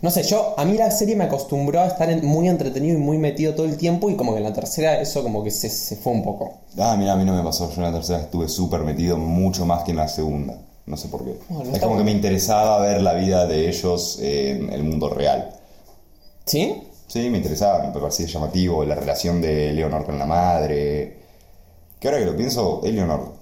no 0.00 0.10
sé, 0.10 0.22
yo 0.24 0.54
a 0.56 0.64
mí 0.64 0.76
la 0.76 0.90
serie 0.90 1.14
me 1.14 1.24
acostumbró 1.24 1.80
a 1.80 1.86
estar 1.86 2.10
en- 2.10 2.24
muy 2.26 2.48
entretenido 2.48 2.96
y 2.98 3.00
muy 3.00 3.18
metido 3.18 3.54
todo 3.54 3.66
el 3.66 3.76
tiempo 3.76 4.10
y 4.10 4.16
como 4.16 4.32
que 4.32 4.38
en 4.38 4.44
la 4.44 4.52
tercera 4.52 5.00
eso 5.00 5.22
como 5.22 5.44
que 5.44 5.50
se, 5.50 5.68
se 5.68 5.94
fue 5.96 6.12
un 6.12 6.24
poco. 6.24 6.54
Ah, 6.78 6.96
mira, 6.98 7.12
a 7.12 7.16
mí 7.16 7.24
no 7.24 7.34
me 7.36 7.42
pasó. 7.44 7.68
Yo 7.70 7.76
en 7.76 7.82
la 7.82 7.92
tercera 7.92 8.20
estuve 8.20 8.48
súper 8.48 8.80
metido, 8.80 9.16
mucho 9.16 9.64
más 9.66 9.84
que 9.84 9.92
en 9.92 9.98
la 9.98 10.08
segunda. 10.08 10.54
No 10.86 10.96
sé 10.96 11.06
por 11.08 11.24
qué. 11.24 11.34
Bueno, 11.48 11.72
es 11.72 11.80
como 11.80 11.96
que 11.96 12.02
me 12.02 12.10
interesaba 12.10 12.80
ver 12.80 13.00
la 13.02 13.12
vida 13.14 13.46
de 13.46 13.68
ellos 13.68 14.18
en 14.20 14.72
el 14.72 14.82
mundo 14.82 15.08
real. 15.08 15.50
¿Sí? 16.44 16.82
Sí, 17.06 17.28
me 17.30 17.36
interesaba, 17.38 17.84
me 17.86 17.92
parecía 17.92 18.26
llamativo 18.26 18.84
la 18.84 18.94
relación 18.96 19.40
de 19.40 19.72
Leonor 19.72 20.04
con 20.04 20.18
la 20.18 20.26
madre. 20.26 21.21
Que 22.02 22.08
ahora 22.08 22.18
que 22.18 22.26
lo 22.26 22.36
pienso, 22.36 22.80
Eleanor 22.82 23.32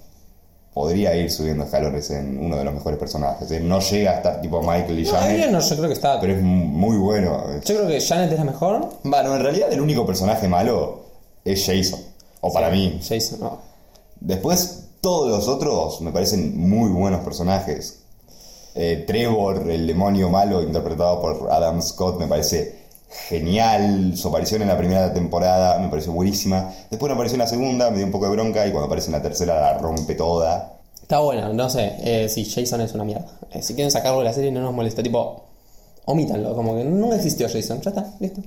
podría 0.74 1.16
ir 1.16 1.30
subiendo 1.30 1.64
escalones 1.64 2.10
en 2.10 2.38
uno 2.38 2.58
de 2.58 2.64
los 2.64 2.74
mejores 2.74 2.98
personajes. 2.98 3.50
¿eh? 3.52 3.58
No 3.58 3.80
llega 3.80 4.10
a 4.10 4.14
estar 4.16 4.42
tipo 4.42 4.60
Michael 4.60 4.98
y 4.98 5.04
No, 5.04 5.12
Janet, 5.12 5.34
Eleanor 5.36 5.62
yo 5.62 5.76
creo 5.76 5.88
que 5.88 5.94
está. 5.94 6.20
pero 6.20 6.34
es 6.34 6.42
muy 6.42 6.98
bueno. 6.98 7.42
Yo 7.64 7.74
creo 7.74 7.88
que 7.88 7.98
Janet 8.02 8.32
es 8.32 8.38
la 8.38 8.44
mejor. 8.44 8.86
Bueno, 9.02 9.34
en 9.34 9.42
realidad 9.42 9.72
el 9.72 9.80
único 9.80 10.04
personaje 10.04 10.46
malo 10.46 11.06
es 11.42 11.64
Jason. 11.64 12.00
O 12.42 12.52
para 12.52 12.68
mí. 12.68 13.00
Jason, 13.02 13.40
no. 13.40 13.60
Después, 14.20 14.88
todos 15.00 15.30
los 15.30 15.48
otros 15.48 16.02
me 16.02 16.12
parecen 16.12 16.58
muy 16.58 16.90
buenos 16.90 17.20
personajes. 17.20 18.02
Eh, 18.74 19.04
Trevor, 19.06 19.70
el 19.70 19.86
demonio 19.86 20.28
malo, 20.28 20.62
interpretado 20.62 21.18
por 21.22 21.50
Adam 21.50 21.80
Scott, 21.80 22.20
me 22.20 22.26
parece 22.26 22.79
genial. 23.10 24.12
Su 24.16 24.28
aparición 24.28 24.62
en 24.62 24.68
la 24.68 24.78
primera 24.78 25.12
temporada 25.12 25.78
me 25.78 25.88
pareció 25.88 26.12
buenísima. 26.12 26.72
Después 26.90 27.08
no 27.08 27.14
apareció 27.14 27.34
en 27.36 27.40
la 27.40 27.46
segunda, 27.46 27.90
me 27.90 27.96
dio 27.98 28.06
un 28.06 28.12
poco 28.12 28.26
de 28.26 28.32
bronca. 28.32 28.66
Y 28.66 28.70
cuando 28.70 28.86
aparece 28.86 29.06
en 29.08 29.12
la 29.12 29.22
tercera, 29.22 29.60
la 29.60 29.78
rompe 29.78 30.14
toda. 30.14 30.76
Está 31.02 31.18
bueno, 31.20 31.52
no 31.52 31.68
sé. 31.68 31.92
Eh, 32.00 32.28
sí, 32.28 32.44
Jason 32.44 32.80
es 32.82 32.94
una 32.94 33.04
mierda. 33.04 33.26
Eh, 33.52 33.62
si 33.62 33.74
quieren 33.74 33.90
sacarlo 33.90 34.20
de 34.20 34.24
la 34.26 34.32
serie, 34.32 34.52
no 34.52 34.60
nos 34.60 34.72
molesta. 34.72 35.02
Tipo, 35.02 35.44
omítanlo, 36.04 36.54
como 36.54 36.76
que 36.76 36.84
nunca 36.84 37.16
existió 37.16 37.48
Jason. 37.48 37.80
Ya 37.80 37.90
está, 37.90 38.06
listo. 38.20 38.40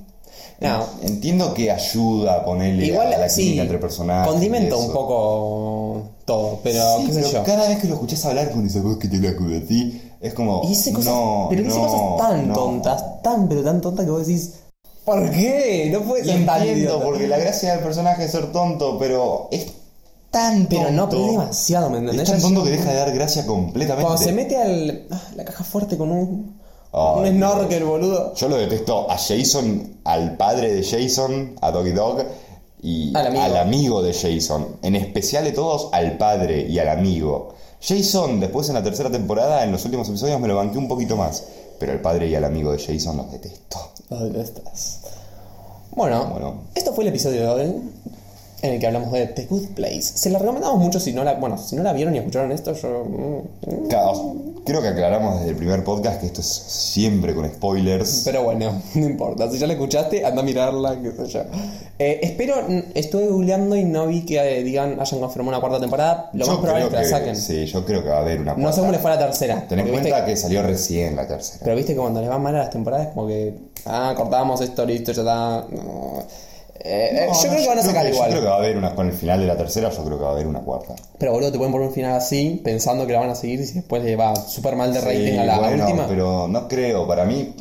No, 0.60 0.86
Entiendo 1.02 1.52
que 1.52 1.70
ayuda 1.70 2.36
a 2.36 2.44
ponerle 2.44 2.86
igual 2.86 3.12
a 3.12 3.18
la 3.18 3.28
sí, 3.28 3.42
química 3.42 3.62
entre 3.62 3.78
personajes. 3.78 4.30
condimento 4.30 4.76
y 4.80 4.86
un 4.86 4.92
poco 4.92 6.02
todo, 6.24 6.60
pero 6.62 6.80
Sí, 6.98 7.06
qué 7.06 7.12
sé 7.12 7.18
pero 7.20 7.32
yo. 7.32 7.42
cada 7.44 7.68
vez 7.68 7.78
que 7.80 7.88
lo 7.88 7.94
escuchás 7.94 8.24
hablar 8.24 8.50
con 8.52 8.64
esa 8.64 8.80
voz 8.80 8.98
que 8.98 9.08
te 9.08 9.18
la 9.18 9.30
ti, 9.66 10.00
es 10.24 10.32
como. 10.32 10.62
Y 10.64 10.68
cosas, 10.68 11.04
no, 11.04 11.46
pero 11.50 11.62
dice 11.62 11.78
no, 11.78 11.86
cosas 11.86 12.28
tan 12.28 12.48
no. 12.48 12.54
tontas, 12.54 13.22
tan 13.22 13.46
pero 13.46 13.62
tan 13.62 13.80
tontas 13.82 14.06
que 14.06 14.10
vos 14.10 14.26
decís, 14.26 14.54
¿por 15.04 15.30
qué? 15.30 15.90
No 15.92 16.00
puede 16.00 16.24
ser 16.24 16.46
tan 16.46 16.62
entiendo, 16.62 17.02
porque 17.04 17.28
la 17.28 17.36
gracia 17.36 17.72
del 17.72 17.84
personaje 17.84 18.24
es 18.24 18.30
ser 18.30 18.50
tonto, 18.50 18.98
pero 18.98 19.48
es 19.50 19.66
tan 20.30 20.66
tonto. 20.66 20.76
Pero 20.78 20.90
no, 20.92 21.08
pero 21.10 21.24
es 21.26 21.30
demasiado, 21.32 21.90
¿me 21.90 21.98
entendés? 21.98 22.22
Es 22.22 22.32
tan 22.32 22.40
tonto 22.40 22.64
que 22.64 22.70
deja 22.70 22.90
de 22.90 22.96
dar 22.96 23.12
gracia 23.12 23.44
completamente. 23.44 24.06
Cuando 24.06 24.24
se 24.24 24.32
mete 24.32 24.56
al, 24.56 25.06
ah, 25.10 25.20
la 25.36 25.44
caja 25.44 25.62
fuerte 25.62 25.98
con 25.98 26.10
un, 26.10 26.58
un 26.92 27.26
snorkel, 27.28 27.84
boludo. 27.84 28.34
Yo 28.34 28.48
lo 28.48 28.56
detesto 28.56 29.10
a 29.10 29.18
Jason, 29.18 29.98
al 30.04 30.38
padre 30.38 30.72
de 30.72 30.82
Jason, 30.82 31.54
a 31.60 31.70
Doggy 31.70 31.92
Dog, 31.92 32.24
y 32.80 33.14
Al 33.14 33.26
amigo. 33.26 33.56
amigo 33.56 34.02
de 34.02 34.14
Jason. 34.14 34.76
En 34.82 34.96
especial 34.96 35.44
de 35.44 35.52
todos, 35.52 35.90
al 35.92 36.16
padre 36.16 36.66
y 36.66 36.78
al 36.78 36.88
amigo. 36.88 37.54
Jason, 37.86 38.40
después 38.40 38.68
en 38.68 38.74
la 38.74 38.82
tercera 38.82 39.10
temporada, 39.10 39.62
en 39.64 39.72
los 39.72 39.84
últimos 39.84 40.08
episodios, 40.08 40.40
me 40.40 40.48
lo 40.48 40.56
banqué 40.56 40.78
un 40.78 40.88
poquito 40.88 41.16
más. 41.16 41.44
Pero 41.78 41.92
al 41.92 42.00
padre 42.00 42.28
y 42.28 42.34
al 42.34 42.44
amigo 42.44 42.72
de 42.72 42.78
Jason 42.78 43.16
los 43.16 43.30
detesto. 43.30 43.78
Lo 44.08 44.20
detestas. 44.24 45.00
Bueno, 45.90 46.26
Bueno. 46.26 46.54
esto 46.74 46.92
fue 46.94 47.04
el 47.04 47.08
episodio 47.08 47.42
de 47.56 47.64
hoy. 47.66 47.74
En 48.64 48.74
el 48.74 48.80
que 48.80 48.86
hablamos 48.86 49.12
de 49.12 49.26
The 49.26 49.44
Good 49.46 49.68
Place. 49.74 50.02
Se 50.02 50.30
la 50.30 50.38
recomendamos 50.38 50.78
mucho 50.78 50.98
si 50.98 51.12
no 51.12 51.22
la, 51.22 51.34
bueno, 51.34 51.58
si 51.58 51.76
no 51.76 51.82
la 51.82 51.92
vieron 51.92 52.14
y 52.14 52.18
escucharon 52.18 52.50
esto, 52.50 52.72
yo... 52.72 53.04
mm. 53.04 53.88
Claro, 53.88 54.34
creo 54.64 54.80
que 54.80 54.88
aclaramos 54.88 55.38
desde 55.38 55.50
el 55.50 55.56
primer 55.56 55.84
podcast 55.84 56.20
que 56.20 56.26
esto 56.26 56.40
es 56.40 56.46
siempre 56.46 57.34
con 57.34 57.46
spoilers. 57.48 58.22
Pero 58.24 58.42
bueno, 58.44 58.80
no 58.94 59.06
importa. 59.06 59.50
Si 59.50 59.58
ya 59.58 59.66
la 59.66 59.74
escuchaste, 59.74 60.24
anda 60.24 60.40
a 60.40 60.44
mirarla, 60.44 60.98
qué 61.02 61.12
sé 61.12 61.26
yo. 61.26 61.40
Eh, 61.98 62.20
espero, 62.22 62.54
estuve 62.94 63.28
googleando 63.28 63.76
y 63.76 63.84
no 63.84 64.06
vi 64.06 64.24
que 64.24 64.38
eh, 64.58 64.62
digan, 64.62 64.98
hayan 64.98 65.20
confirmado 65.20 65.50
una 65.56 65.60
cuarta 65.60 65.80
temporada. 65.80 66.30
Lo 66.32 66.46
más 66.46 66.56
yo 66.56 66.62
probable 66.62 66.88
creo 66.88 67.00
es 67.00 67.06
que 67.08 67.12
la 67.12 67.18
que, 67.20 67.34
saquen. 67.34 67.36
sí, 67.36 67.66
yo 67.66 67.84
creo 67.84 68.02
que 68.02 68.08
va 68.08 68.16
a 68.16 68.20
haber 68.20 68.40
una 68.40 68.52
No 68.54 68.56
sé 68.56 68.62
cuarta. 68.62 68.80
cómo 68.80 68.92
le 68.92 68.98
fue 68.98 69.10
la 69.10 69.18
tercera. 69.18 69.68
Ten 69.68 69.78
en 69.80 69.88
cuenta 69.88 70.24
que 70.24 70.36
salió 70.36 70.62
recién 70.62 71.16
la 71.16 71.26
tercera. 71.28 71.60
Pero 71.62 71.76
viste 71.76 71.92
que 71.92 72.00
cuando 72.00 72.20
les 72.22 72.30
va 72.30 72.38
mal 72.38 72.54
a 72.56 72.60
las 72.60 72.70
temporadas, 72.70 73.08
como 73.14 73.26
que. 73.26 73.54
Ah, 73.84 74.14
cortábamos 74.16 74.60
esto, 74.62 74.86
listo, 74.86 75.12
ya 75.12 75.20
está. 75.22 75.66
No. 75.70 76.22
Eh, 76.80 77.08
eh, 77.12 77.26
No, 77.28 77.34
yo 77.34 77.44
no, 77.44 77.50
creo 77.50 77.62
que 77.62 77.68
van 77.68 77.78
a 77.78 77.82
sacar 77.82 78.06
igual. 78.06 78.30
Yo 78.30 78.30
creo 78.32 78.42
que 78.42 78.48
va 78.48 78.54
a 78.54 78.58
haber 78.58 78.76
una, 78.76 78.94
con 78.94 79.06
el 79.06 79.12
final 79.12 79.40
de 79.40 79.46
la 79.46 79.56
tercera, 79.56 79.90
yo 79.90 80.04
creo 80.04 80.18
que 80.18 80.24
va 80.24 80.30
a 80.30 80.32
haber 80.32 80.46
una 80.46 80.60
cuarta. 80.60 80.94
Pero 81.18 81.32
boludo, 81.32 81.52
te 81.52 81.58
pueden 81.58 81.72
poner 81.72 81.88
un 81.88 81.94
final 81.94 82.12
así, 82.14 82.60
pensando 82.62 83.06
que 83.06 83.12
la 83.12 83.20
van 83.20 83.30
a 83.30 83.34
seguir 83.34 83.60
y 83.60 83.66
si 83.66 83.74
después 83.74 84.02
le 84.02 84.16
va 84.16 84.34
súper 84.36 84.76
mal 84.76 84.92
de 84.92 85.00
rating 85.00 85.32
Sí, 85.32 85.38
a 85.38 85.44
la 85.44 85.58
bueno, 85.58 85.84
última. 85.84 86.06
pero 86.08 86.48
no 86.48 86.68
creo. 86.68 87.06
Para 87.06 87.24
mí, 87.24 87.54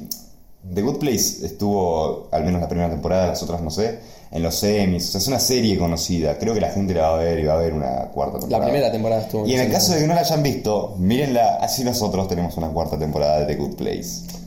The 0.73 0.81
Good 0.81 0.97
Place 0.97 1.45
estuvo, 1.45 2.27
al 2.31 2.43
menos 2.43 2.59
la 2.61 2.67
primera 2.67 2.89
temporada, 2.89 3.27
las 3.27 3.43
otras 3.43 3.61
no 3.61 3.69
sé, 3.69 3.99
en 4.31 4.41
los 4.43 4.55
semis. 4.55 5.07
O 5.09 5.11
sea, 5.11 5.21
es 5.21 5.27
una 5.27 5.39
serie 5.39 5.77
conocida. 5.77 6.37
Creo 6.37 6.53
que 6.53 6.61
la 6.61 6.71
gente 6.71 6.93
la 6.93 7.09
va 7.09 7.19
a 7.19 7.23
ver 7.23 7.39
y 7.39 7.45
va 7.45 7.53
a 7.53 7.57
haber 7.57 7.73
una 7.73 8.09
cuarta 8.13 8.39
temporada. 8.39 8.65
La 8.65 8.71
primera 8.71 8.91
temporada 8.91 9.21
estuvo. 9.21 9.45
Y 9.45 9.53
en 9.53 9.61
el 9.61 9.71
caso 9.71 9.93
de 9.93 9.99
que 9.99 10.07
no 10.07 10.15
la 10.15 10.21
hayan 10.21 10.41
visto, 10.43 10.95
mírenla, 10.97 11.57
así 11.61 11.83
nosotros 11.83 12.27
tenemos 12.27 12.57
una 12.57 12.69
cuarta 12.69 12.97
temporada 12.97 13.39
de 13.39 13.45
The 13.45 13.55
Good 13.55 13.75
Place. 13.75 14.42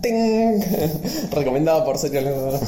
¡Ting! 0.00 0.60
Recomendado 1.32 1.84
por 1.84 1.98
Seriólogos. 1.98 2.60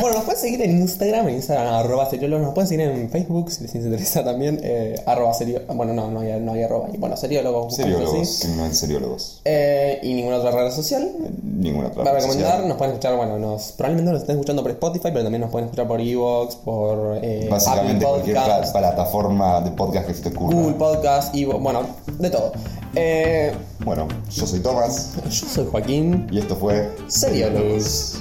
bueno, 0.00 0.16
nos 0.16 0.24
pueden 0.24 0.40
seguir 0.40 0.62
en 0.62 0.78
Instagram, 0.78 1.28
en 1.28 1.36
Instagram, 1.36 1.74
arroba 1.74 2.08
Seriólogos. 2.10 2.46
Nos 2.46 2.54
pueden 2.54 2.68
seguir 2.68 2.86
en 2.86 3.10
Facebook, 3.10 3.50
si 3.50 3.62
les 3.62 3.74
interesa 3.74 4.24
también, 4.24 4.60
eh, 4.62 5.00
arroba 5.06 5.34
serio... 5.34 5.62
Bueno, 5.74 5.92
no, 5.92 6.10
no 6.10 6.20
hay, 6.20 6.40
no 6.40 6.52
hay 6.52 6.62
arroba. 6.62 6.88
Bueno, 6.98 7.16
Seriólogos. 7.16 7.76
Seriólogos, 7.76 8.44
no 8.56 8.66
en 8.66 8.74
seriólogos. 8.74 9.40
Eh, 9.44 10.00
y 10.02 10.14
ninguna 10.14 10.38
otra 10.38 10.50
red 10.50 10.70
social. 10.72 11.10
Ninguna 11.42 11.88
otra. 11.88 12.04
Para 12.04 12.16
recomendar, 12.16 12.52
social. 12.52 12.68
nos 12.68 12.76
pueden 12.76 12.92
escuchar, 12.94 13.16
bueno, 13.16 13.38
nos, 13.38 13.72
probablemente 13.72 14.12
nos 14.12 14.20
estén 14.22 14.36
escuchando 14.36 14.62
por 14.62 14.72
Spotify, 14.72 15.08
pero 15.12 15.22
también 15.22 15.42
nos 15.42 15.50
pueden 15.50 15.66
escuchar 15.66 15.86
por 15.86 16.00
Evox, 16.00 16.56
por 16.56 17.18
eh, 17.22 17.48
Básicamente 17.50 18.04
Apple 18.04 18.08
cualquier 18.08 18.36
Podcast, 18.36 18.72
plataforma 18.72 19.60
de 19.60 19.70
podcast 19.70 20.06
que 20.06 20.14
se 20.14 20.22
te 20.22 20.28
ocurra. 20.30 20.54
Google 20.56 20.74
Podcast, 20.74 21.34
y 21.34 21.44
bueno, 21.44 21.82
de 22.18 22.30
todo. 22.30 22.52
Eh, 22.94 23.52
Bueno, 23.84 24.06
yo 24.30 24.46
soy 24.46 24.60
Tomás 24.60 25.12
yo 25.24 25.30
soy 25.48 25.66
Joaquín. 25.70 26.26
y 26.30 26.38
esto 26.38 26.56
fue 26.56 26.90
Seriólogos. 27.08 28.18